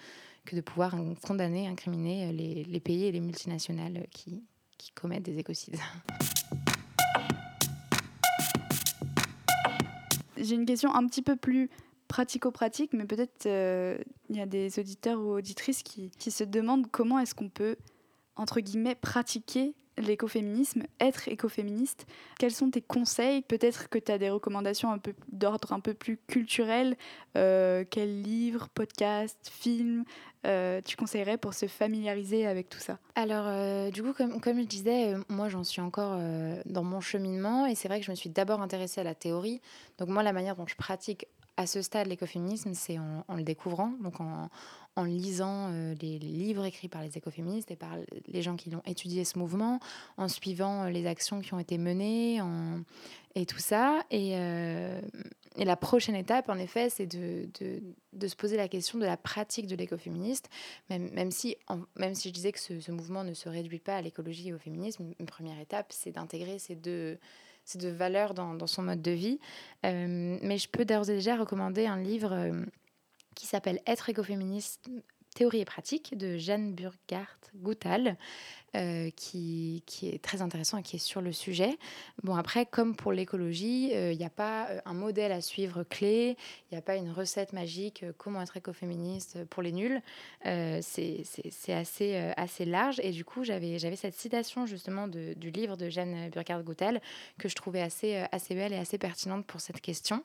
[0.46, 0.96] que de pouvoir
[1.26, 4.44] condamner, incriminer les, les pays et les multinationales qui,
[4.78, 5.78] qui commettent des écocides.
[10.44, 11.70] J'ai une question un petit peu plus
[12.08, 13.98] pratico-pratique, mais peut-être euh,
[14.30, 17.78] il y a des auditeurs ou auditrices qui, qui se demandent comment est-ce qu'on peut,
[18.36, 22.06] entre guillemets, pratiquer l'écoféminisme, être écoféministe.
[22.40, 23.42] Quels sont tes conseils?
[23.42, 26.96] Peut-être que tu as des recommandations un peu d'ordre un peu plus culturel.
[27.38, 30.04] Euh, quels livres, podcasts, films
[30.46, 33.00] euh, tu conseillerais pour se familiariser avec tout ça?
[33.16, 36.20] Alors, euh, du coup, comme, comme je disais, moi j'en suis encore
[36.66, 39.62] dans mon cheminement et c'est vrai que je me suis d'abord intéressée à la théorie.
[40.00, 41.28] Donc moi, la manière dont je pratique
[41.58, 44.50] à ce stade, l'écoféminisme, c'est en, le découvrant, donc en,
[44.96, 47.96] en lisant euh, les, livres écrits par les écoféministes et par
[48.28, 49.80] les gens qui ont étudié ce mouvement,
[50.18, 52.82] en suivant euh, les actions qui ont été menées en,
[53.36, 54.04] et tout ça.
[54.12, 55.02] Et, euh,
[55.56, 57.48] la prochaine étape, en effet, c'est de,
[58.14, 60.50] de, se poser la question de la pratique de l'écoféministe,
[60.90, 61.58] même, même, si,
[61.96, 64.58] même si je disais que ce, mouvement ne se réduit pas à l'écologie et au
[64.58, 67.20] féminisme, une première étape, c'est d'intégrer ces deux
[67.92, 69.40] valeurs dans, son mode de vie.
[69.84, 72.34] mais je peux d'ores et déjà recommander un livre
[73.36, 74.90] qui s'appelle Être écoféministe,
[75.34, 78.18] théorie et pratique de Jeanne Burghardt Goutal,
[78.76, 81.78] euh, qui, qui, est très intéressant et qui est sur le sujet.
[82.24, 85.84] Bon, après, comme pour l'écologie, il euh, n'y a pas euh, un modèle à suivre
[85.84, 86.38] clé,
[86.72, 90.02] il n'y a pas une recette magique, comment être écoféministe pour les nuls.
[90.44, 91.24] c'est
[91.70, 93.00] assez, assez large.
[93.04, 97.02] Et du coup, j'avais cette citation justement de, du livre de Jeanne Burghardt Goutal
[97.38, 100.24] que je trouvais assez, assez belle et assez pertinente pour cette question.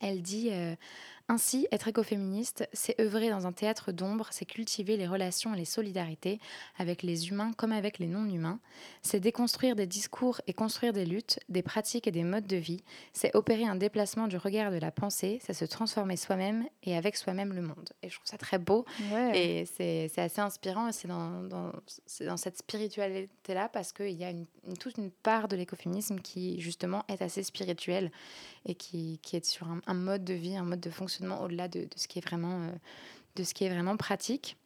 [0.00, 0.50] Elle dit
[1.32, 5.64] ainsi, être écoféministe, c'est œuvrer dans un théâtre d'ombre, c'est cultiver les relations et les
[5.64, 6.38] solidarités
[6.76, 8.60] avec les humains comme avec les non-humains,
[9.00, 12.82] c'est déconstruire des discours et construire des luttes, des pratiques et des modes de vie,
[13.14, 17.16] c'est opérer un déplacement du regard de la pensée, c'est se transformer soi-même et avec
[17.16, 17.88] soi-même le monde.
[18.02, 18.84] Et je trouve ça très beau
[19.32, 21.72] et c'est assez inspirant et c'est dans, dans,
[22.20, 24.44] dans, cette spiritualité-là parce qu'il y a une,
[24.78, 28.12] toute une part de l'écoféminisme qui justement est assez spirituelle
[28.66, 31.68] et qui, qui est sur un, un mode de vie, un mode de fonctionnement au-delà
[31.68, 32.70] de, ce qui est vraiment, euh,
[33.36, 34.56] de ce qui est vraiment pratique.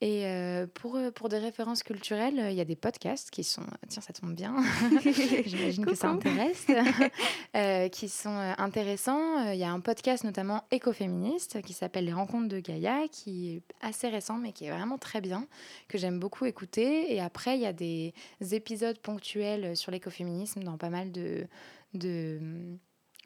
[0.00, 3.62] Et euh, pour, euh, pour des références culturelles, il y a des podcasts qui sont,
[3.88, 4.54] tiens, ça tombe bien,
[5.46, 6.66] j'imagine que ça intéresse,
[7.92, 9.52] qui sont intéressants.
[9.52, 13.62] Il y a un podcast notamment écoféministe qui s'appelle Les Rencontres de Gaïa, qui est
[13.80, 15.46] assez récent, mais qui est vraiment très bien,
[15.88, 17.14] que j'aime beaucoup écouter.
[17.14, 18.12] Et après, il y a des
[18.50, 21.46] épisodes ponctuels sur l'écoféminisme dans pas mal de,
[21.94, 22.40] de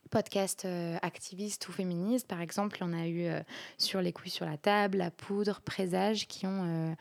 [0.09, 2.27] podcasts euh, activistes ou féministes.
[2.27, 3.41] Par exemple, on a eu euh,
[3.77, 6.95] sur les couilles sur la table, la poudre, présage, qui ont, euh,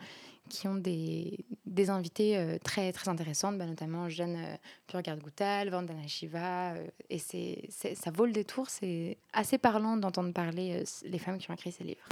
[0.48, 4.38] qui ont des, des invités très, très intéressantes, bah, notamment Jeanne
[4.86, 6.74] Purgard Goutal, Vandana Shiva.
[7.10, 8.70] et c'est, ça vaut le détour.
[8.70, 12.08] C'est assez parlant d'entendre parler les femmes qui ont écrit ces livres.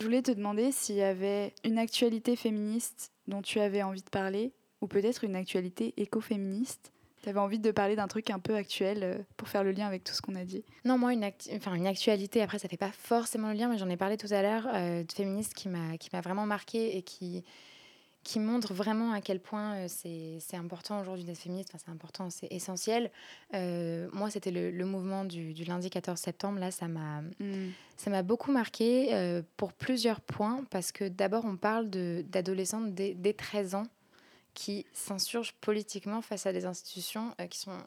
[0.00, 4.10] Je voulais te demander s'il y avait une actualité féministe dont tu avais envie de
[4.10, 6.92] parler ou peut-être une actualité écoféministe?
[7.22, 9.86] Tu avais envie de parler d'un truc un peu actuel euh, pour faire le lien
[9.86, 10.64] avec tout ce qu'on a dit?
[10.86, 13.90] Non, moi, une, enfin, une actualité, après, ça fait pas forcément le lien, mais j'en
[13.90, 17.44] ai parlé tout à l'heure, euh, de féministe qui m'a vraiment marqué et qui,
[18.24, 21.68] qui montre vraiment à quel point euh, c'est important aujourd'hui d'être féministe.
[21.74, 23.10] Enfin, c'est important, c'est essentiel.
[23.52, 26.58] moi, c'était le, mouvement du, du, lundi 14 septembre.
[26.58, 28.22] Là, ça m'a mmh.
[28.22, 33.86] beaucoup marqué pour plusieurs points, parce que d'abord, on parle d'adolescentes dès, dès 13 ans
[34.60, 37.78] qui s'insurgent politiquement face à des institutions euh, qui sont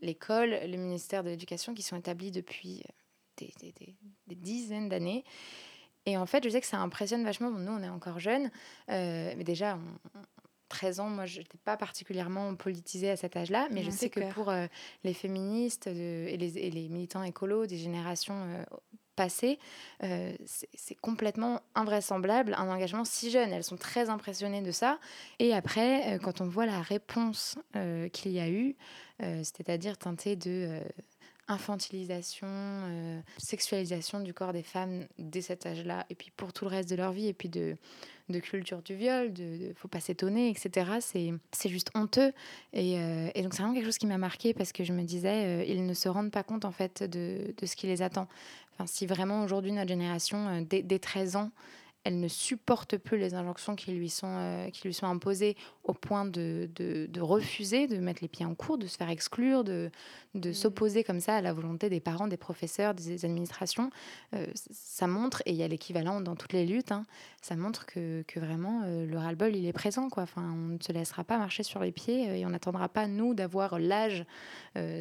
[0.00, 2.82] l'école, le ministère de l'Éducation, qui sont établis depuis
[3.42, 3.46] euh,
[4.26, 5.22] des, dizaines d'années.
[6.06, 7.50] Et en fait, je sais que ça impressionne vachement.
[7.50, 8.50] nous, on est encore jeunes,
[8.88, 9.78] euh, mais déjà,
[10.70, 14.32] 13 ans, moi, je n'étais pas particulièrement politisée à cet âge-là, mais je sais que
[14.32, 14.50] pour
[15.04, 18.64] les féministes et, les, et, les, militants écolos des générations
[19.14, 19.58] passé,
[20.02, 20.32] euh,
[20.74, 23.52] c'est complètement invraisemblable, un engagement si jeune.
[23.52, 24.98] Elles sont très impressionnées de ça.
[25.38, 28.76] Et après, euh, quand on voit la réponse euh, qu'il y a eu,
[29.20, 30.80] c'est-à-dire teintée de
[31.46, 32.48] infantilisation,
[33.38, 36.96] sexualisation du corps des femmes dès cet âge-là, et puis pour tout le reste de
[36.96, 37.76] leur vie, et puis de,
[38.28, 40.90] de culture du viol, de, faut pas s'étonner, etc.
[41.00, 42.32] C'est juste honteux.
[42.72, 45.64] Et, et donc c'est vraiment quelque chose qui m'a marqué parce que je me disais,
[45.68, 48.26] ils ne se rendent pas compte en fait de, de ce qui les attend.
[48.74, 51.50] Enfin, si vraiment aujourd'hui notre génération, euh, dès, 13 ans,
[52.04, 55.94] elle ne supporte plus les injonctions qui lui sont, euh, qui lui sont imposées au
[55.94, 59.64] point de, de, de, refuser de mettre les pieds en cours, de se faire exclure,
[59.64, 59.90] de,
[60.34, 60.54] de mm.
[60.54, 63.90] s'opposer comme ça à la volonté des parents, des professeurs, des administrations.
[64.34, 67.04] Euh, ça montre, et il y a l'équivalent dans toutes les luttes, hein,
[67.40, 70.08] ça montre que, que vraiment le ras-le-bol, il est présent.
[70.08, 70.22] Quoi.
[70.22, 73.34] Enfin, on ne se laissera pas marcher sur les pieds et on n'attendra pas, nous,
[73.34, 74.24] d'avoir l'âge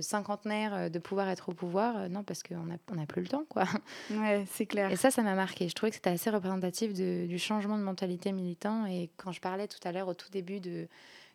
[0.02, 2.10] cinquantenaire de pouvoir être au pouvoir.
[2.10, 3.46] non, parce qu'on n'a on a plus le temps.
[3.48, 3.64] Quoi.
[4.12, 4.92] Ouais, c'est clair.
[4.92, 5.70] Et ça, ça m'a marqué.
[5.70, 8.86] Je trouvais que c'était assez représentatif du changement de mentalité militant.
[8.86, 10.88] Et quand je parlais tout à l'heure, au tout début, de,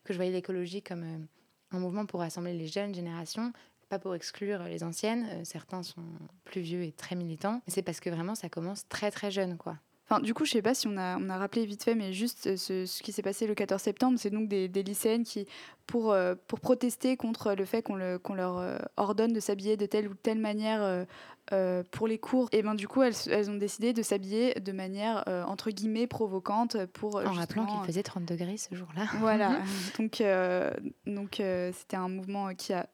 [0.05, 3.53] que je voyais l'écologie comme euh, un mouvement pour rassembler les jeunes générations,
[3.89, 5.29] pas pour exclure les anciennes.
[5.31, 6.05] Euh, certains sont
[6.45, 7.61] plus vieux et très militants.
[7.67, 9.77] Mais c'est parce que vraiment, ça commence très très jeune, quoi.
[10.11, 12.13] Enfin, du coup, je sais pas si on a, on a rappelé vite fait, mais
[12.13, 15.25] juste euh, ce, ce qui s'est passé le 14 septembre, c'est donc des, des, lycéennes
[15.25, 15.47] qui,
[15.87, 16.17] pour,
[16.47, 20.15] pour protester contre le fait qu'on le, qu'on leur ordonne de s'habiller de telle ou
[20.15, 21.07] telle manière
[21.53, 24.71] euh, pour les cours, et ben du coup elles, elles ont décidé de s'habiller de
[24.71, 29.07] manière euh, entre guillemets provocante pour en rappelant qu'il faisait 30 degrés ce jour-là.
[29.19, 29.63] Voilà,
[29.99, 30.71] donc euh,
[31.07, 31.41] donc
[31.73, 32.87] c'était un mouvement qui a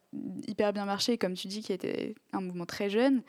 [0.47, 3.23] hyper bien marché, comme tu dis, qui était un mouvement très jeune.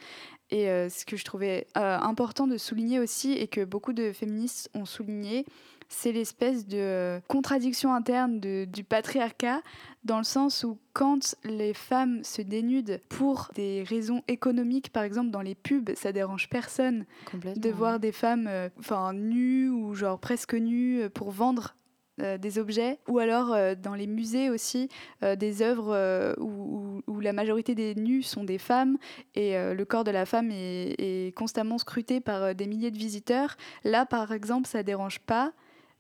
[0.52, 4.86] Et ce que je trouvais important de souligner aussi, et que beaucoup de féministes ont
[4.86, 5.45] souligné,
[5.88, 9.62] c'est l'espèce de contradiction interne du patriarcat,
[10.04, 15.32] dans le sens où quand les femmes se dénudent pour des raisons économiques, par exemple
[15.32, 20.54] dans les pubs, ça dérange personne de voir des femmes enfin nues ou genre presque
[20.54, 21.76] nues pour vendre
[22.21, 24.88] euh, des objets, ou alors euh, dans les musées aussi,
[25.21, 28.97] euh, des œuvres où, la majorité des nus sont des femmes
[29.34, 33.58] et le corps de la femme est, est constamment scruté par des milliers de visiteurs.
[33.84, 35.54] Là, par exemple, ça dérange pas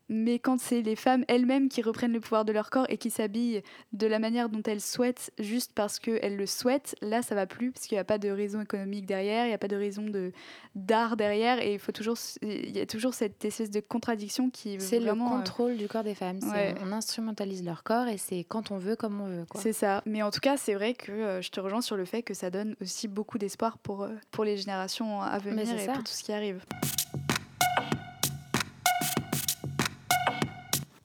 [0.09, 3.09] mais quand c'est les femmes elles-mêmes qui reprennent le pouvoir de leur corps et qui
[3.09, 3.61] s'habillent
[3.93, 7.71] de la manière dont elles souhaitent, juste parce qu'elles le souhaitent, là ça va plus,
[7.71, 10.03] parce qu'il n'y a pas de raison économique derrière, il n'y a pas de raison
[10.03, 10.31] de,
[10.75, 14.77] d'art derrière, et il faut toujours, il y a toujours cette espèce de contradiction qui
[14.79, 16.39] C'est le euh, contrôle du corps des femmes.
[16.81, 19.45] On instrumentalise leur corps et c'est quand on veut, comme on veut.
[19.55, 20.01] C'est ça.
[20.05, 22.33] Mais en tout cas, c'est vrai que euh, je te rejoins sur le fait que
[22.33, 26.11] ça donne aussi beaucoup d'espoir pour, euh, pour les générations à venir et pour tout
[26.11, 26.63] ce qui arrive.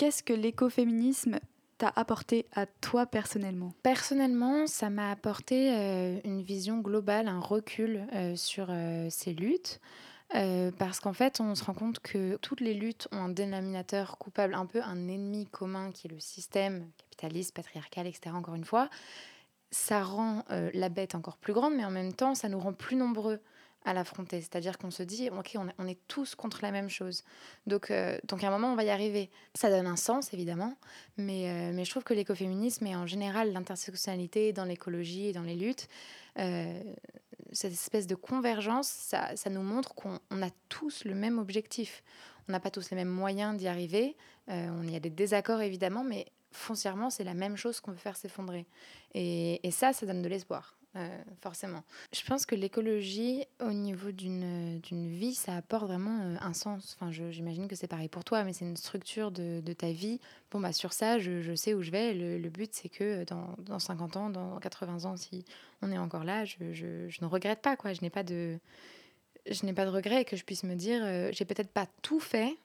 [0.00, 1.40] Qu'est-ce que l'écoféminisme
[1.76, 3.74] t'a apporté à toi personnellement?
[3.82, 9.78] Personnellement, ça m'a apporté euh, une vision globale, un recul euh, sur euh, ces luttes.
[10.78, 14.54] parce qu'en fait, on se rend compte que toutes les luttes ont un dénominateur coupable,
[14.54, 18.34] un peu un ennemi commun qui est le système capitaliste, patriarcal, etc.
[18.34, 18.88] Encore une fois,
[19.70, 22.96] ça rend la bête encore plus grande, mais en même temps, ça nous rend plus
[22.96, 23.40] nombreux
[23.85, 24.40] à l'affronter.
[24.40, 27.24] C'est-à-dire qu'on se dit, ok, on, est tous contre la même chose.
[27.66, 29.30] Donc, euh, donc à un moment, on va y arriver.
[29.54, 30.76] Ça donne un sens, évidemment,
[31.16, 35.42] mais, euh, mais je trouve que l'écoféminisme et en général l'intersectionnalité dans l'écologie et dans
[35.42, 35.88] les luttes,
[36.38, 36.83] euh,
[37.52, 42.02] cette espèce de convergence, ça, ça nous montre qu'on a tous le même objectif.
[42.48, 44.16] On n'a pas tous les mêmes moyens d'y arriver.
[44.48, 48.16] on y a des désaccords, évidemment, mais foncièrement, c'est la même chose qu'on veut faire
[48.16, 48.66] s'effondrer.
[49.14, 50.76] Et, et ça, ça donne de l'espoir.
[50.96, 51.84] Euh, forcément.
[52.12, 56.96] Je pense que l'écologie, au niveau d'une vie, ça apporte vraiment euh, un sens.
[56.98, 60.18] Enfin, j'imagine que c'est pareil pour toi, mais c'est une structure de, de, ta vie.
[60.50, 62.12] Bon, bah, sur ça, je, je sais où je vais.
[62.12, 65.44] Le, but, c'est que dans, dans, 50 ans, dans 80 ans, si
[65.80, 67.76] on est encore là, je, je, je ne regrette pas.
[67.76, 67.92] Quoi.
[67.92, 68.58] Je n'ai pas de
[69.48, 72.20] je n'ai pas de regret que je puisse me dire, euh, j'ai peut-être pas tout
[72.20, 72.56] fait,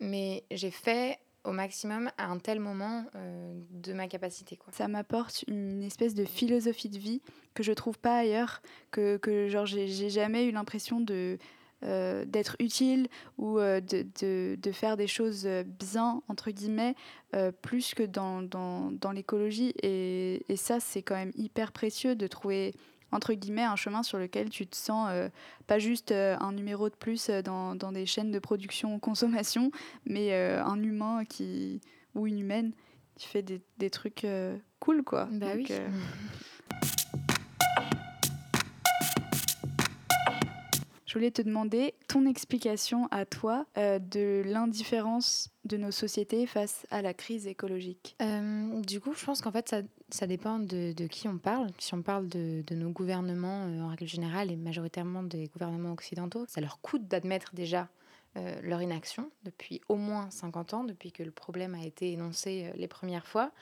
[0.00, 4.56] mais j'ai fait au maximum à un tel moment euh, de ma capacité.
[4.56, 4.72] Quoi.
[4.72, 7.22] Ça m'apporte une espèce de philosophie de vie
[7.54, 11.38] que je trouve pas ailleurs, que, que genre j'ai jamais eu l'impression de
[11.82, 16.94] euh, d'être utile ou euh, de, de, de, faire des choses bien, entre guillemets,
[17.62, 19.74] plus que dans, dans, dans l'écologie.
[19.82, 22.74] Et, et, ça, c'est quand même hyper précieux de trouver
[23.14, 25.28] entre guillemets, un chemin sur lequel tu te sens euh,
[25.68, 29.70] pas juste euh, un numéro de plus euh, dans, dans, des chaînes de production-consommation,
[30.04, 31.80] mais un humain qui,
[32.14, 32.72] ou une humaine
[33.16, 34.26] qui fait des, des trucs
[34.80, 35.28] cool, quoi.
[35.30, 35.66] Bah oui.
[41.14, 46.88] Je voulais te demander ton explication à toi euh, de l'indifférence de nos sociétés face
[46.90, 48.16] à la crise écologique.
[48.20, 49.76] Euh, du coup, je pense qu'en fait,
[50.08, 51.68] ça, dépend de, qui on parle.
[51.78, 56.46] Si on parle de, nos gouvernements euh, en règle générale et majoritairement des gouvernements occidentaux,
[56.48, 57.88] ça leur coûte d'admettre déjà
[58.64, 62.88] leur inaction depuis au moins 50 ans, depuis que le problème a été énoncé les
[62.88, 63.52] premières fois.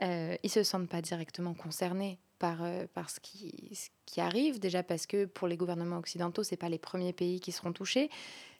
[0.00, 4.58] ils ne se sentent pas directement concernés par, euh, par ce, qui, ce qui arrive,
[4.58, 8.10] déjà parce que pour les gouvernements occidentaux, ce pas les premiers pays qui seront touchés,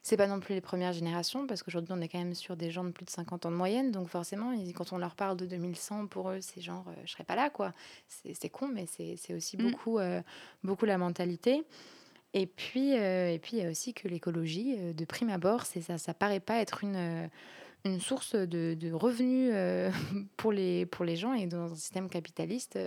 [0.03, 2.71] c'est pas non plus les premières générations, parce qu'aujourd'hui on est quand même sur des
[2.71, 5.47] gens de plus de 50 ans de moyenne, donc forcément, quand on leur parle de
[5.47, 7.73] 2100, pour eux, c'est genre, euh, je serais pas là, quoi.
[8.09, 9.63] C'est con, mais c'est aussi mm.
[9.71, 10.23] beaucoup, euh,
[10.63, 11.65] beaucoup la mentalité.
[12.35, 16.15] Et puis, et puis il y a aussi que l'écologie, de prime abord, ça, ça
[16.15, 17.31] paraît pas être une
[17.85, 19.55] une source de, de revenus
[20.37, 22.79] pour, les, pour les gens et dans un système capitaliste,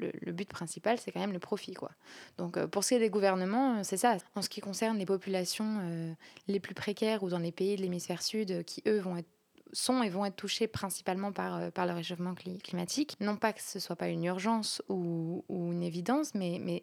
[0.00, 1.74] le, but principal, c'est quand même le profit.
[1.74, 1.90] Quoi.
[2.38, 4.16] Donc, euh, pour ce qui est des gouvernements, euh, c'est ça.
[4.34, 6.12] En ce qui concerne les populations euh,
[6.48, 9.16] les plus précaires ou dans les pays de l'hémisphère sud, qui eux vont
[9.72, 13.16] sont et vont être touchés principalement par, par le réchauffement climatique.
[13.20, 16.82] Non pas que ce soit pas une urgence ou, ou une évidence, mais, mais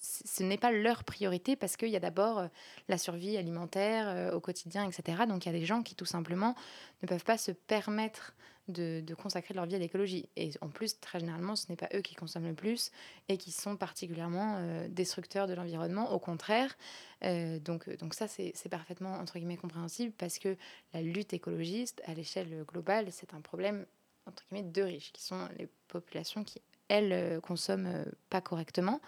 [0.00, 2.46] ce n'est pas leur priorité parce qu'il y a d'abord
[2.86, 5.24] la survie alimentaire au quotidien, etc.
[5.28, 6.54] Donc il y a des gens qui tout simplement
[7.02, 8.34] ne peuvent pas se permettre
[8.68, 10.28] de, consacrer leur vie à l'écologie.
[10.36, 12.90] Et en plus, très généralement, ce n'est pas eux qui consomment le plus
[13.28, 16.12] et qui sont particulièrement euh, destructeurs de l'environnement.
[16.12, 16.76] Au contraire,
[17.24, 20.56] euh, donc, donc ça, c'est parfaitement, entre guillemets, compréhensible parce que
[20.94, 23.86] la lutte écologiste, à l'échelle globale, c'est un problème,
[24.26, 29.00] entre guillemets, de riches, qui sont les populations qui, elles, euh, consomment pas correctement.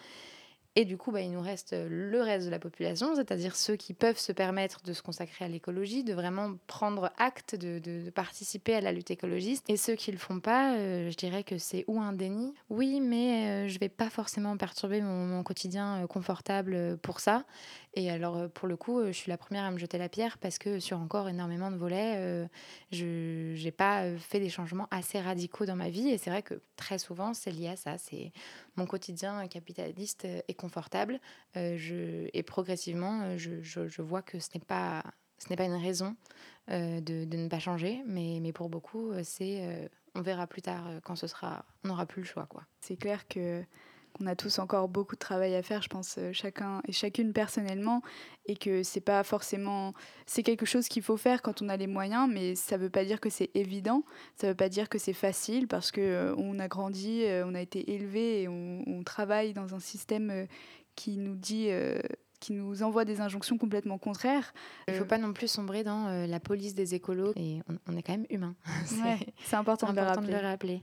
[0.77, 3.95] Et du coup, bah, il nous reste le reste de la population, c'est-à-dire ceux qui
[3.95, 8.81] peuvent se permettre de se consacrer à l'écologie, de vraiment prendre acte de, participer à
[8.81, 9.65] la lutte écologiste.
[9.69, 12.55] Et ceux qui ne le font pas, euh, je dirais que c'est ou un déni.
[12.71, 17.45] Oui, mais je ne vais pas forcément perturber mon quotidien confortable pour ça.
[17.97, 20.09] Et alors, euh, pour le coup, euh, je suis la première à me jeter la
[20.09, 22.47] pierre parce que sur encore énormément de volets, euh,
[22.91, 26.09] je n'ai pas fait des changements assez radicaux dans ma vie.
[26.09, 27.97] Et c'est vrai que très souvent, c'est lié à ça.
[27.99, 28.33] C'est
[28.77, 31.21] mon quotidien capitaliste et confortable.
[31.55, 35.03] je, et progressivement, je, je, vois que ce n'est pas,
[35.39, 36.17] ce n'est pas une raison
[36.69, 38.03] de, de, ne pas changer.
[38.07, 42.23] Mais, mais pour beaucoup, c'est on verra plus tard quand ce sera, on n'aura plus
[42.23, 42.47] le choix.
[42.47, 42.65] quoi.
[42.81, 43.65] C'est clair que
[44.15, 47.33] qu'on a tous encore beaucoup de travail à faire, je pense, euh, chacun et chacune
[47.33, 48.03] personnellement,
[48.47, 49.93] et que c'est pas forcément.
[50.27, 53.05] C'est quelque chose qu'il faut faire quand on a les moyens, mais ça veut pas
[53.05, 54.05] dire que c'est évident,
[54.37, 57.55] ça veut pas dire que c'est facile, parce que euh, on a grandi, euh, on
[57.55, 60.47] a été élevé et on, travaille dans un système
[60.95, 61.69] qui nous dit.
[62.41, 64.55] qui nous envoie des injonctions complètement contraires.
[64.89, 68.03] Il ne faut pas non plus sombrer dans la police des écolos et on, est
[68.03, 68.55] quand même humain.
[69.45, 70.83] c'est important, important, de le rappeler.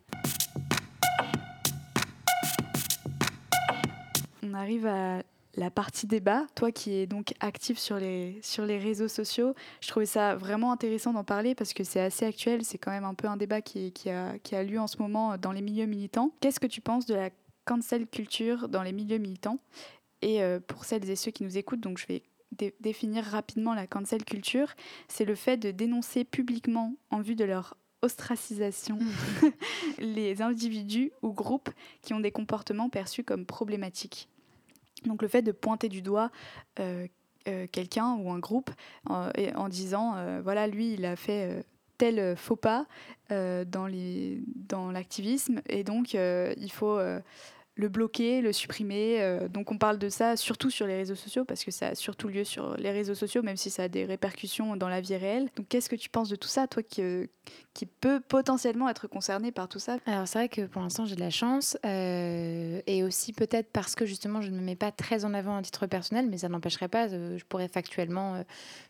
[4.43, 5.23] On arrive à
[5.55, 9.87] la partie débat, toi qui es donc actif sur les, sur les réseaux sociaux, je
[9.89, 13.13] trouvais ça vraiment intéressant d'en parler parce que c'est assez actuel, c'est quand même un
[13.13, 15.85] peu un débat qui, qui, a, qui a lieu en ce moment dans les milieux
[15.85, 16.31] militants.
[16.39, 17.29] Qu'est-ce que tu penses de la
[17.65, 19.59] cancel culture dans les milieux militants?
[20.21, 22.23] Et euh, pour celles et ceux qui nous écoutent, donc je vais
[22.79, 24.73] définir rapidement la cancel culture,
[25.07, 28.99] c'est le fait de dénoncer publiquement en vue de leur ostracisation
[29.99, 31.69] les individus ou groupes
[32.01, 34.27] qui ont des comportements perçus comme problématiques.
[35.05, 36.31] Donc le fait de pointer du doigt
[36.79, 37.07] euh,
[37.47, 38.69] euh, quelqu'un ou un groupe
[39.07, 41.65] en, disant, euh, voilà, lui, il a fait
[41.97, 42.87] tel faux pas
[43.29, 43.87] dans
[44.91, 46.99] l'activisme dans et donc il faut
[47.82, 49.17] le bloquer, le supprimer.
[49.19, 51.95] Euh, donc on parle de ça surtout sur les réseaux sociaux parce que ça a
[51.95, 55.15] surtout lieu sur les réseaux sociaux, même si ça a des répercussions dans la vie
[55.15, 55.49] réelle.
[55.55, 57.25] Donc qu'est-ce que tu penses de tout ça, toi qui, euh,
[57.73, 59.97] qui peut potentiellement être concerné par tout ça?
[60.05, 63.95] Alors c'est vrai que pour l'instant j'ai de la chance euh, et aussi peut-être parce
[63.95, 66.49] que justement je ne me mets pas très en avant à titre personnel, mais ça
[66.49, 68.43] n'empêcherait pas, je pourrais factuellement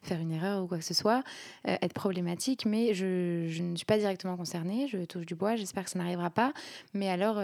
[0.04, 1.24] faire une erreur ou quoi que ce soit,
[1.66, 5.86] être problématique, mais je, je, ne suis pas directement concernée, je touche du bois, j'espère
[5.86, 6.52] que ça n'arrivera pas.
[6.94, 7.38] Mais alors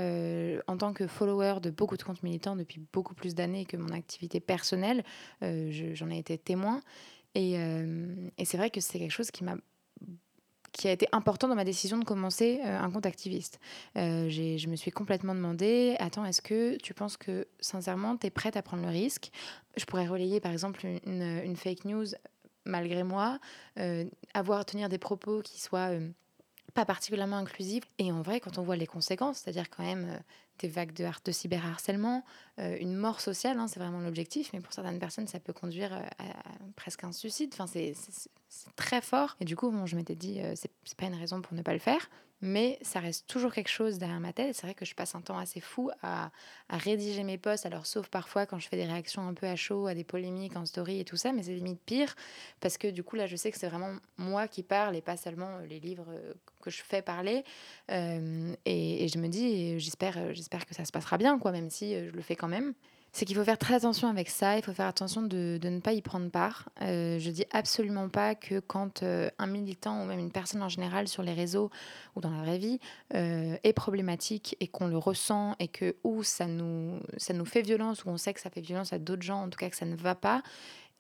[0.68, 1.08] en tant que
[1.38, 5.04] de beaucoup de comptes militants depuis beaucoup plus d'années que mon activité personnelle.
[5.44, 6.82] Euh, j'en ai été témoin.
[7.38, 9.56] Euh, et, c'est vrai que c'est quelque chose qui m'a
[10.74, 13.60] qui a été important dans ma décision de commencer euh, un compte activiste.
[13.96, 18.58] je me suis complètement demandé, attends, est-ce que tu penses que sincèrement, tu es prête
[18.58, 19.32] à prendre le risque?
[19.76, 22.06] Je pourrais relayer par exemple une, fake news
[22.66, 23.40] malgré moi,
[24.36, 25.94] avoir, tenir des propos qui soient
[26.78, 27.86] pas particulièrement inclusifs.
[27.98, 30.20] Et en vrai, quand on voit les conséquences, c'est-à-dire quand même
[30.60, 32.24] des vagues de, de cyberharcèlement,
[32.60, 35.92] euh, une mort sociale, hein, c'est vraiment l'objectif, mais pour certaines personnes, ça peut conduire
[35.92, 36.34] euh, à,
[36.76, 37.50] presque un suicide.
[37.52, 37.96] Enfin, c'est
[38.76, 39.38] très fort.
[39.40, 41.74] Et du coup, bon, je m'étais dit, euh, c'est pas une raison pour ne pas
[41.74, 42.12] le faire,
[42.42, 44.56] mais ça reste toujours quelque chose derrière ma tête.
[44.56, 46.32] C'est vrai que je passe un temps assez fou à,
[46.70, 49.56] à, rédiger mes posts, alors sauf parfois quand je fais des réactions un peu à
[49.56, 52.16] chaud, à des polémiques en story et tout ça, mais c'est limite pire,
[52.60, 55.18] parce que du coup, là, je sais que c'est vraiment moi qui parle et pas
[55.18, 56.08] seulement les livres
[56.62, 57.44] que je fais parler.
[57.90, 61.96] Et, et, je me dis, j'espère j'espère que ça se passera bien, quoi, même si
[61.96, 62.74] euh, je le fais quand même.
[63.18, 65.80] C'est qu'il faut faire très attention avec ça, il faut faire attention de, de ne
[65.80, 66.70] pas y prendre part.
[66.84, 70.70] Euh, je dis absolument pas que quand euh, un militant ou même une personne en
[70.70, 71.72] général sur les réseaux
[72.16, 72.80] ou dans la vraie vie
[73.16, 78.06] est problématique et qu'on le ressent et que ou ça nous, ça nous fait violence
[78.06, 79.88] ou on sait que ça fait violence à d'autres gens, en tout cas que ça
[79.88, 80.44] ne va pas,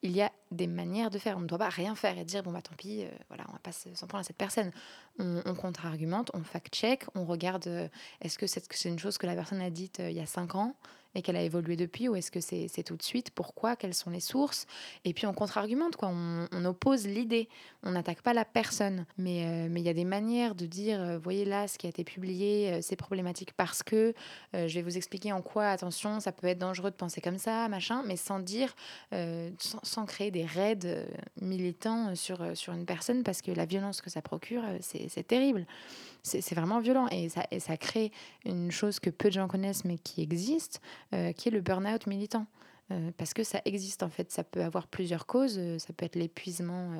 [0.03, 1.38] il y a des manières de faire.
[1.38, 3.53] On ne doit pas rien faire et dire bon bah tant pis, euh, voilà, on
[3.53, 4.72] va pas s'en prendre à cette personne.
[5.20, 7.88] On, contre-argumente, on fact-check, on regarde euh,
[8.22, 10.55] est-ce que c'est une chose que la personne a dite euh, il y a cinq
[10.55, 10.76] ans
[11.18, 14.11] et qu'elle a évolué depuis ou est-ce que c'est tout de suite Pourquoi Quelles sont
[14.11, 14.68] les sources?
[15.03, 16.09] Et puis on contre-argumente, quoi.
[16.09, 17.49] On, oppose l'idée.
[17.82, 19.05] On n'attaque pas la personne.
[19.18, 21.88] Mais euh, mais il y a des manières de dire euh, voyez là, ce qui
[21.88, 24.13] a été publié, euh, c'est problématique parce que
[24.53, 27.68] je vais vous expliquer en quoi, attention, ça peut être dangereux de penser comme ça,
[27.68, 28.76] machin, mais sans dire,
[29.11, 31.05] sans, sans, créer des raids
[31.41, 35.65] militants sur, sur une personne parce que la violence que ça procure, c'est terrible
[36.28, 38.11] c'est vraiment violent et ça, et ça crée
[38.45, 40.82] une chose que peu de gens connaissent mais qui existe,
[41.14, 42.47] euh, qui est le burn-out militant.
[42.91, 46.05] Euh, parce que ça existe en fait, ça peut avoir plusieurs causes, euh, ça peut
[46.05, 46.91] être l'épuisement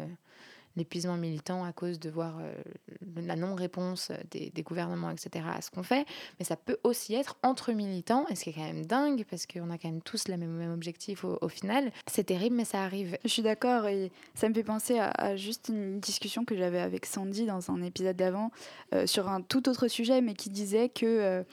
[0.76, 2.40] l'épuisement militant à cause de voir
[3.16, 6.06] la non-réponse des, gouvernements, etc., à ce qu'on fait.
[6.38, 9.48] Mais ça peut aussi être entre militants, et ce qui est quand même dingue, parce
[9.48, 11.92] qu'on a quand même tous le même, objectif au, final.
[12.06, 13.18] C'est terrible, mais ça arrive.
[13.24, 17.08] Je suis d'accord, et ça me fait penser à, juste une discussion que j'avais avec
[17.08, 18.52] Sandy dans un épisode d'avant,
[19.08, 21.44] sur un tout autre sujet, mais qui disait que...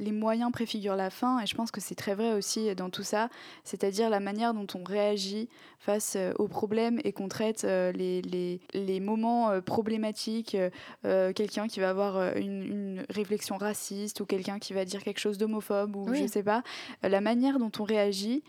[0.00, 3.02] les moyens préfigurent la fin, et je pense que c'est très vrai aussi dans tout
[3.02, 3.28] ça,
[3.64, 8.22] c'est-à-dire la manière dont on réagit face euh, aux problèmes et qu'on traite euh, les,
[8.22, 10.56] les, les, moments euh, problématiques,
[11.02, 15.38] quelqu'un qui va avoir une, une, réflexion raciste ou quelqu'un qui va dire quelque chose
[15.38, 16.62] d'homophobe ou je sais pas,
[17.02, 18.42] la manière dont on réagit,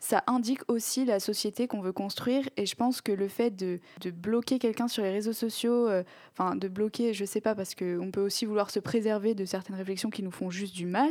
[0.00, 2.48] ça indique aussi la société qu'on veut construire.
[2.56, 6.04] Et je pense que le fait de, de bloquer quelqu'un sur les réseaux sociaux, euh,
[6.32, 9.76] enfin de bloquer, je sais pas, parce qu'on peut aussi vouloir se préserver de certaines
[9.76, 11.10] réflexions qui nous font juste du mal,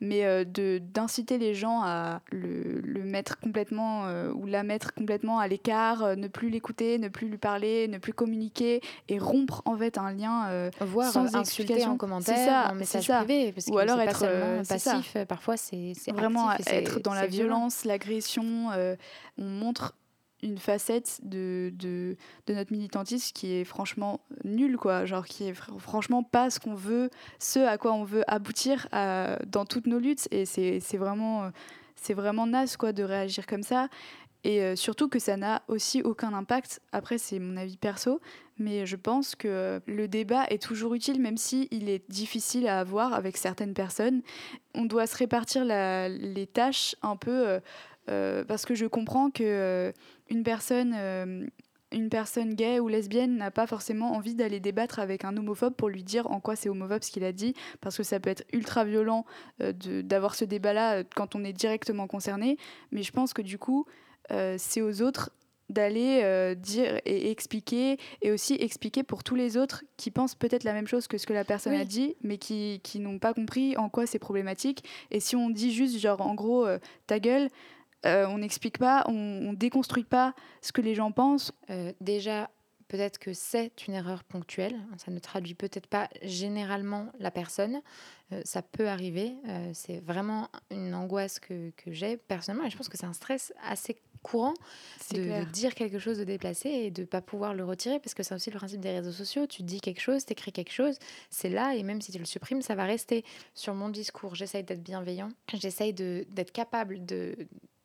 [0.00, 4.94] mais euh, de d'inciter les gens à le, le mettre complètement euh, ou la mettre
[4.94, 9.62] complètement à l'écart, ne plus l'écouter, ne plus lui parler, ne plus communiquer et rompre
[9.64, 13.24] en fait un lien Voir, sans explication en commentaire, ça, en message ça.
[13.24, 14.24] privé, parce ou alors être
[14.68, 15.16] passif.
[15.28, 18.96] Parfois, c'est vraiment être dans la violence, l'agression euh,
[19.38, 19.94] on montre
[20.42, 22.16] une facette de, de,
[22.48, 25.04] notre militantisme qui est franchement nulle, quoi.
[25.04, 27.10] Genre, qui est franchement pas ce qu'on veut,
[27.40, 30.28] ce à quoi on veut aboutir dans toutes nos luttes.
[30.30, 31.50] Et c'est vraiment,
[31.96, 33.88] c'est vraiment naze, quoi, de réagir comme ça.
[34.44, 36.80] Et euh, surtout que ça n'a aussi aucun impact.
[36.92, 38.20] Après, c'est mon avis perso,
[38.56, 42.78] mais je pense que le débat est toujours utile, même si il est difficile à
[42.78, 44.22] avoir avec certaines personnes.
[44.74, 47.30] On doit se répartir les tâches un peu.
[47.30, 47.60] Euh, euh,
[48.46, 49.92] parce que je comprends que euh,
[50.30, 51.46] une personne euh,
[51.90, 55.88] une personne gay ou lesbienne n'a pas forcément envie d'aller débattre avec un homophobe pour
[55.88, 58.44] lui dire en quoi c'est homophobe ce qu'il a dit, parce que ça peut être
[58.52, 59.24] ultra violent
[59.58, 62.58] d'avoir ce débat-là quand on est directement concerné.
[62.92, 63.86] Mais je pense que du coup,
[64.58, 65.30] c'est aux autres
[65.70, 70.74] d'aller dire et expliquer, et aussi expliquer pour tous les autres qui pensent peut-être la
[70.74, 73.78] même chose que ce que la personne a dit, mais qui, qui n'ont pas compris
[73.78, 74.84] en quoi c'est problématique.
[75.10, 76.66] Et si on dit juste, genre, en gros,
[77.06, 77.48] ta gueule,
[78.06, 79.12] euh, on n'explique pas, on,
[79.52, 81.52] ne déconstruit pas ce que les gens pensent.
[81.70, 82.50] Euh, déjà,
[82.86, 84.76] peut-être que c'est une erreur ponctuelle.
[84.98, 87.80] Ça ne traduit peut-être pas généralement la personne.
[88.32, 89.34] Euh, ça peut arriver.
[89.72, 92.66] c'est vraiment une angoisse que, j'ai personnellement.
[92.66, 94.54] Et je pense que c'est un stress assez courant
[95.12, 98.24] de, dire quelque chose de déplacé et de ne pas pouvoir le retirer parce que
[98.24, 99.46] c'est aussi le principe des réseaux sociaux.
[99.46, 100.98] Tu dis quelque chose, tu écris quelque chose,
[101.30, 103.24] c'est là et même si tu le supprimes, ça va rester.
[103.54, 105.28] Sur mon discours, j'essaye d'être bienveillant.
[105.54, 107.36] J'essaye d'être capable de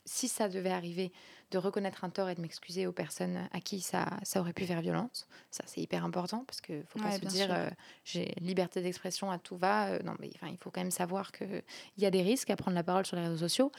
[0.05, 1.11] si ça devait arriver,
[1.51, 4.65] de reconnaître un tort et de m'excuser aux personnes à qui ça, ça aurait pu
[4.65, 5.27] faire violence.
[5.51, 7.69] Ça, c'est hyper important parce qu'il ne faut pas se dire euh,
[8.03, 9.89] j'ai liberté d'expression à tout va.
[9.89, 11.63] Euh, non, mais enfin, il faut quand même savoir qu'il
[11.97, 13.71] y a des risques à prendre la parole sur les réseaux sociaux.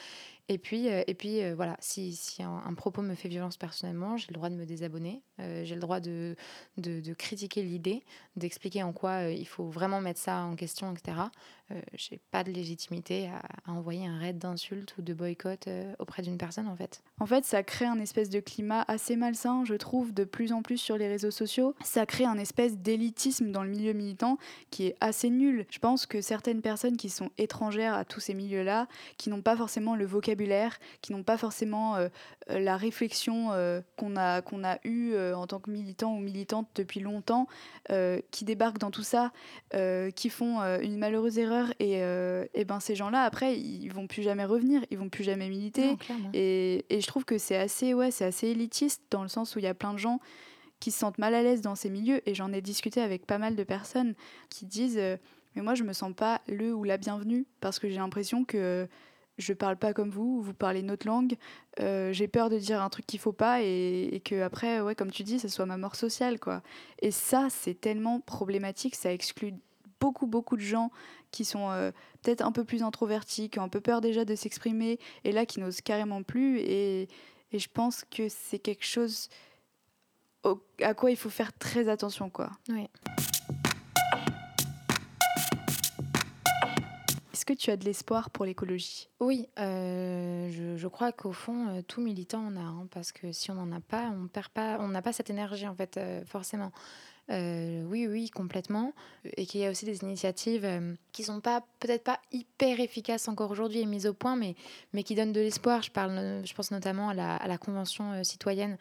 [0.49, 4.35] Et puis, euh, et puis voilà, si, un, propos me fait violence personnellement, j'ai le
[4.35, 5.23] droit de me désabonner.
[5.39, 6.37] j'ai le droit de
[7.17, 8.05] critiquer l'idée,
[8.37, 11.17] d'expliquer en quoi il faut vraiment mettre ça en question, etc.
[11.95, 15.69] j'ai pas de légitimité à, à envoyer un raid d'insultes ou de boycott
[15.99, 17.03] auprès d'une personne, en fait.
[17.21, 20.63] En fait, ça crée un espèce de climat assez malsain, je trouve, de plus en
[20.63, 21.75] plus sur les réseaux sociaux.
[21.85, 24.39] Ça crée un espèce d'élitisme dans le milieu militant
[24.71, 25.67] qui est assez nul.
[25.71, 29.57] Je pense que certaines personnes qui sont étrangères à tous ces milieux-là, qui n'ont pas
[29.57, 30.34] forcément le vocabulaire,
[31.01, 32.09] qui n'ont pas forcément euh,
[32.51, 36.69] euh, la réflexion euh, qu'on a, qu'on a eue en tant que militant ou militante
[36.75, 37.47] depuis longtemps,
[38.31, 39.33] qui débarquent dans tout ça,
[40.17, 42.01] qui font une malheureuse erreur, et,
[42.55, 45.97] et ben ces gens-là, après, ils vont plus jamais revenir, ils vont plus jamais militer.
[46.33, 49.65] et, et je trouve que c'est assez, ouais, assez élitiste dans le sens où il
[49.65, 50.21] y a plein de gens
[50.85, 53.39] qui se sentent mal à l'aise dans ces milieux et j'en ai discuté avec pas
[53.39, 54.15] mal de personnes
[54.51, 55.17] qui disent euh,
[55.55, 58.87] mais moi je me sens pas le ou la bienvenue parce que j'ai l'impression que
[59.39, 61.37] je parle pas comme vous, vous parlez notre langue,
[61.81, 64.95] euh, j'ai peur de dire un truc qu'il faut pas et, et, que après ouais
[64.95, 66.63] comme tu dis ce soit ma mort sociale quoi.
[67.01, 69.55] Et ça c'est tellement problématique, ça exclut
[70.01, 70.91] beaucoup beaucoup de gens
[71.31, 71.91] qui sont euh,
[72.23, 75.47] peut-être un peu plus introvertis, qui ont un peu peur déjà de s'exprimer et là
[75.47, 77.09] qui n'osent carrément plus et
[77.53, 79.29] je pense que c'est quelque chose
[80.83, 82.31] à quoi il faut faire très attention.
[82.31, 82.51] Quoi.
[82.69, 82.89] Oui.
[87.45, 89.11] Est-ce que tu as de l'espoir pour l'écologie?
[89.21, 93.51] Oui, euh, je, crois qu'au fond, euh, tout militant en a, hein, parce que si
[93.51, 96.25] on n'en a pas, on perd pas, on n'a pas cette énergie en fait, euh,
[96.25, 96.73] forcément.
[97.29, 98.95] Oui, oui, complètement.
[99.37, 103.29] Et qu'il y a aussi des initiatives euh, qui sont pas peut-être pas hyper efficaces
[103.29, 104.55] encore aujourd'hui et mises au point, mais,
[104.95, 105.83] mais qui donnent de l'espoir.
[105.83, 108.79] Je, parle, je pense notamment à la, Convention citoyenne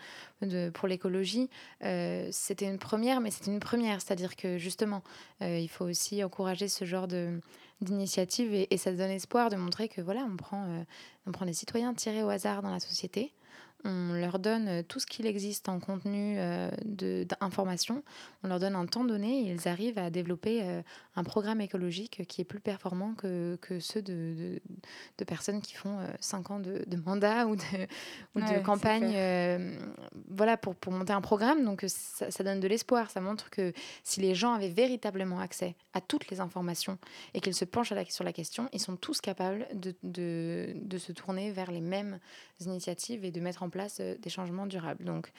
[0.74, 1.50] pour l'écologie.
[2.32, 4.00] c'était une première, mais c'était une première.
[4.00, 5.04] C'est-à-dire que justement,
[5.42, 7.40] il faut aussi encourager ce genre de
[7.82, 10.86] d'initiative et, et, ça donne espoir de montrer que voilà on prend
[11.26, 13.34] on prend des citoyens tirés au hasard dans la société
[13.86, 16.38] on leur donne tout ce qu'il existe en contenu
[16.86, 18.04] d'information,
[18.44, 20.64] on leur donne un temps donné et ils arrivent à développer
[21.16, 24.62] un programme écologique qui est plus performant que, que ceux de,
[25.18, 27.64] de, personnes qui font 5 ans de, mandat ou de,
[28.36, 29.16] ou de campagne
[30.30, 31.64] voilà, pour, pour monter un programme.
[31.66, 33.74] Donc ça, ça donne de l'espoir, ça montre que
[34.04, 36.98] si les gens avaient véritablement accès à toutes les informations
[37.34, 41.12] et qu'ils se penchent sur la question, ils sont tous capables de, de, de, se
[41.12, 42.20] tourner vers les mêmes
[42.62, 45.04] initiatives et de mettre en place euh, des changements durables.
[45.04, 45.32] Donc,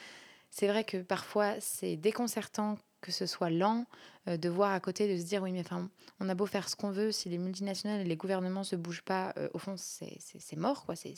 [0.51, 3.85] c'est vrai que parfois, c'est déconcertant que ce soit lent,
[4.27, 5.87] euh, de voir à côté, de se dire oui, mais enfin,
[6.19, 9.03] on a beau faire ce qu'on veut, si les multinationales et les gouvernements se bougent
[9.03, 10.95] pas, euh, au fond, c'est mort, quoi.
[10.95, 11.13] C'est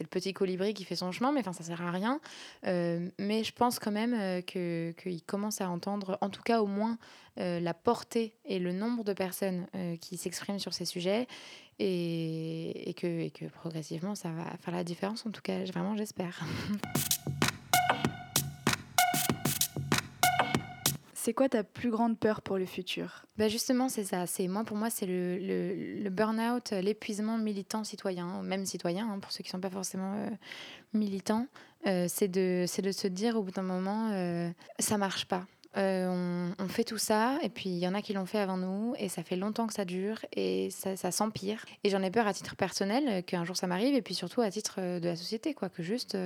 [0.00, 2.20] le petit colibri qui fait son chemin, mais enfin, ça sert à rien.
[2.64, 6.98] mais je pense quand même qu'il commence à entendre, en tout cas au moins,
[7.36, 9.66] la portée et le nombre de personnes
[10.00, 11.26] qui s'expriment sur ces sujets
[11.78, 15.26] et, et, que, et que progressivement, ça va faire la différence.
[15.26, 16.40] En tout cas, vraiment, j'espère.
[21.24, 23.24] C'est quoi ta plus grande peur pour le futur?
[23.38, 24.26] Bah Justement, c'est ça.
[24.26, 29.18] C'est moi, pour moi, c'est le, le, le burn-out, l'épuisement militant citoyen, même citoyen, hein,
[29.20, 30.28] pour ceux qui ne sont pas forcément euh,
[30.92, 31.46] militants.
[31.86, 35.46] Euh, c'est de, de se dire au bout d'un moment, euh, ça marche pas.
[35.76, 38.56] Euh, on, fait tout ça, et puis il y en a qui l'ont fait avant
[38.56, 41.64] nous, et ça fait longtemps que ça dure, et ça, s'empire.
[41.82, 44.40] Et j'en ai peur à titre personnel euh, qu'un jour ça m'arrive, et puis surtout
[44.40, 46.16] à titre euh, de la société, quoi, que juste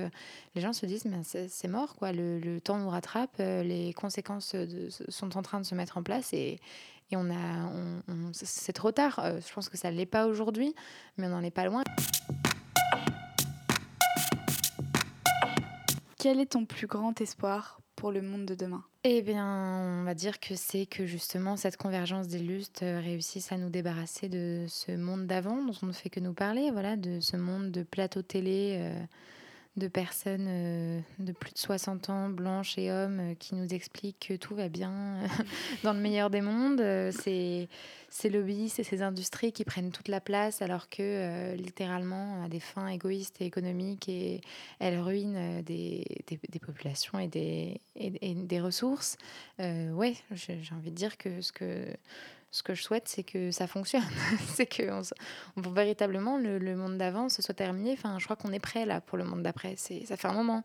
[0.55, 4.55] les gens se disent, mais c'est mort, quoi, le, temps nous rattrape, les conséquences
[5.07, 6.59] sont en train de se mettre en place, et,
[7.11, 7.71] on a,
[8.33, 9.19] c'est trop tard.
[9.23, 10.75] je pense que ça l'est pas aujourd'hui,
[11.17, 11.83] mais on n'en est pas loin.
[16.19, 17.79] Quel est ton plus grand espoir?
[18.07, 19.45] Le monde de demain Eh bien,
[20.01, 24.29] on va dire que c'est que justement cette convergence des lustres réussisse à nous débarrasser
[24.29, 27.71] de ce monde d'avant dont on ne fait que nous parler, voilà, de ce monde
[27.71, 28.77] de plateau télé.
[28.79, 29.03] Euh,
[29.77, 34.27] de personnes euh, de plus de 60 ans, blanches et hommes, euh, qui nous expliquent
[34.29, 35.17] que tout va bien
[35.83, 36.81] dans le meilleur des mondes.
[37.11, 37.69] c'est
[38.09, 42.49] ces lobbies et ces industries qui prennent toute la place alors que euh, littéralement à
[42.49, 44.41] des fins égoïstes et économiques et
[44.79, 49.17] elles ruinent euh, des, des, populations et des, et, des ressources.
[49.59, 51.85] Euh, ouais, j'ai envie de dire que ce que
[52.51, 54.03] ce que je souhaite, c'est que ça fonctionne.
[54.47, 57.93] c'est que on, véritablement le, monde d'avant se soit terminé.
[57.93, 59.75] Enfin, je crois qu'on est prêt là pour le monde d'après.
[59.77, 60.63] Ça fait un moment.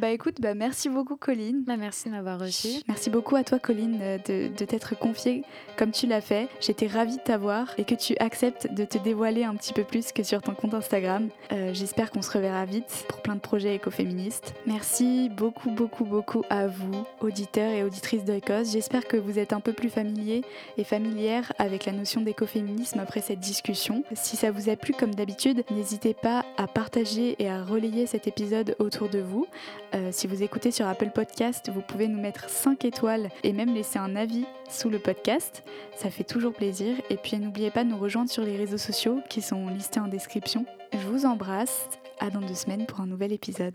[0.00, 1.62] Bah écoute, bah merci beaucoup Colline.
[1.66, 2.68] Bah merci de m'avoir reçu.
[2.88, 5.44] Merci beaucoup à toi Colline euh, de, de t'être confiée
[5.76, 6.48] comme tu l'as fait.
[6.58, 10.12] J'étais ravie de t'avoir et que tu acceptes de te dévoiler un petit peu plus
[10.12, 11.28] que sur ton compte Instagram.
[11.52, 14.54] Euh, j'espère qu'on se reverra vite pour plein de projets écoféministes.
[14.66, 18.72] Merci beaucoup beaucoup beaucoup à vous, auditeurs et auditrices d'Oikos.
[18.72, 20.44] J'espère que vous êtes un peu plus familiers
[20.78, 24.02] et familières avec la notion d'écoféminisme après cette discussion.
[24.14, 28.26] Si ça vous a plu comme d'habitude, n'hésitez pas à partager et à relayer cet
[28.26, 29.46] épisode autour de vous
[29.94, 33.74] euh, si vous écoutez sur Apple Podcast, vous pouvez nous mettre 5 étoiles et même
[33.74, 35.64] laisser un avis sous le podcast.
[35.96, 36.96] Ça fait toujours plaisir.
[37.10, 40.06] Et puis n'oubliez pas de nous rejoindre sur les réseaux sociaux qui sont listés en
[40.08, 40.64] description.
[40.92, 41.88] Je vous embrasse.
[42.22, 43.74] À dans deux semaines pour un nouvel épisode.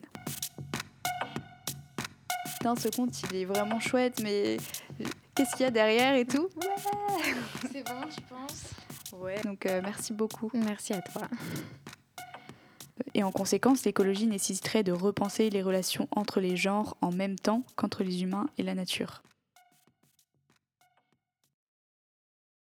[2.45, 4.57] Putain, ce compte, il est vraiment chouette, mais
[5.33, 6.47] qu'est-ce qu'il y a derrière et tout?
[6.61, 7.33] Ouais
[7.71, 9.19] C'est bon, je pense.
[9.19, 9.41] Ouais.
[9.43, 10.51] Donc euh, merci beaucoup.
[10.53, 11.23] Merci à toi.
[13.13, 17.63] Et en conséquence, l'écologie nécessiterait de repenser les relations entre les genres en même temps
[17.75, 19.21] qu'entre les humains et la nature.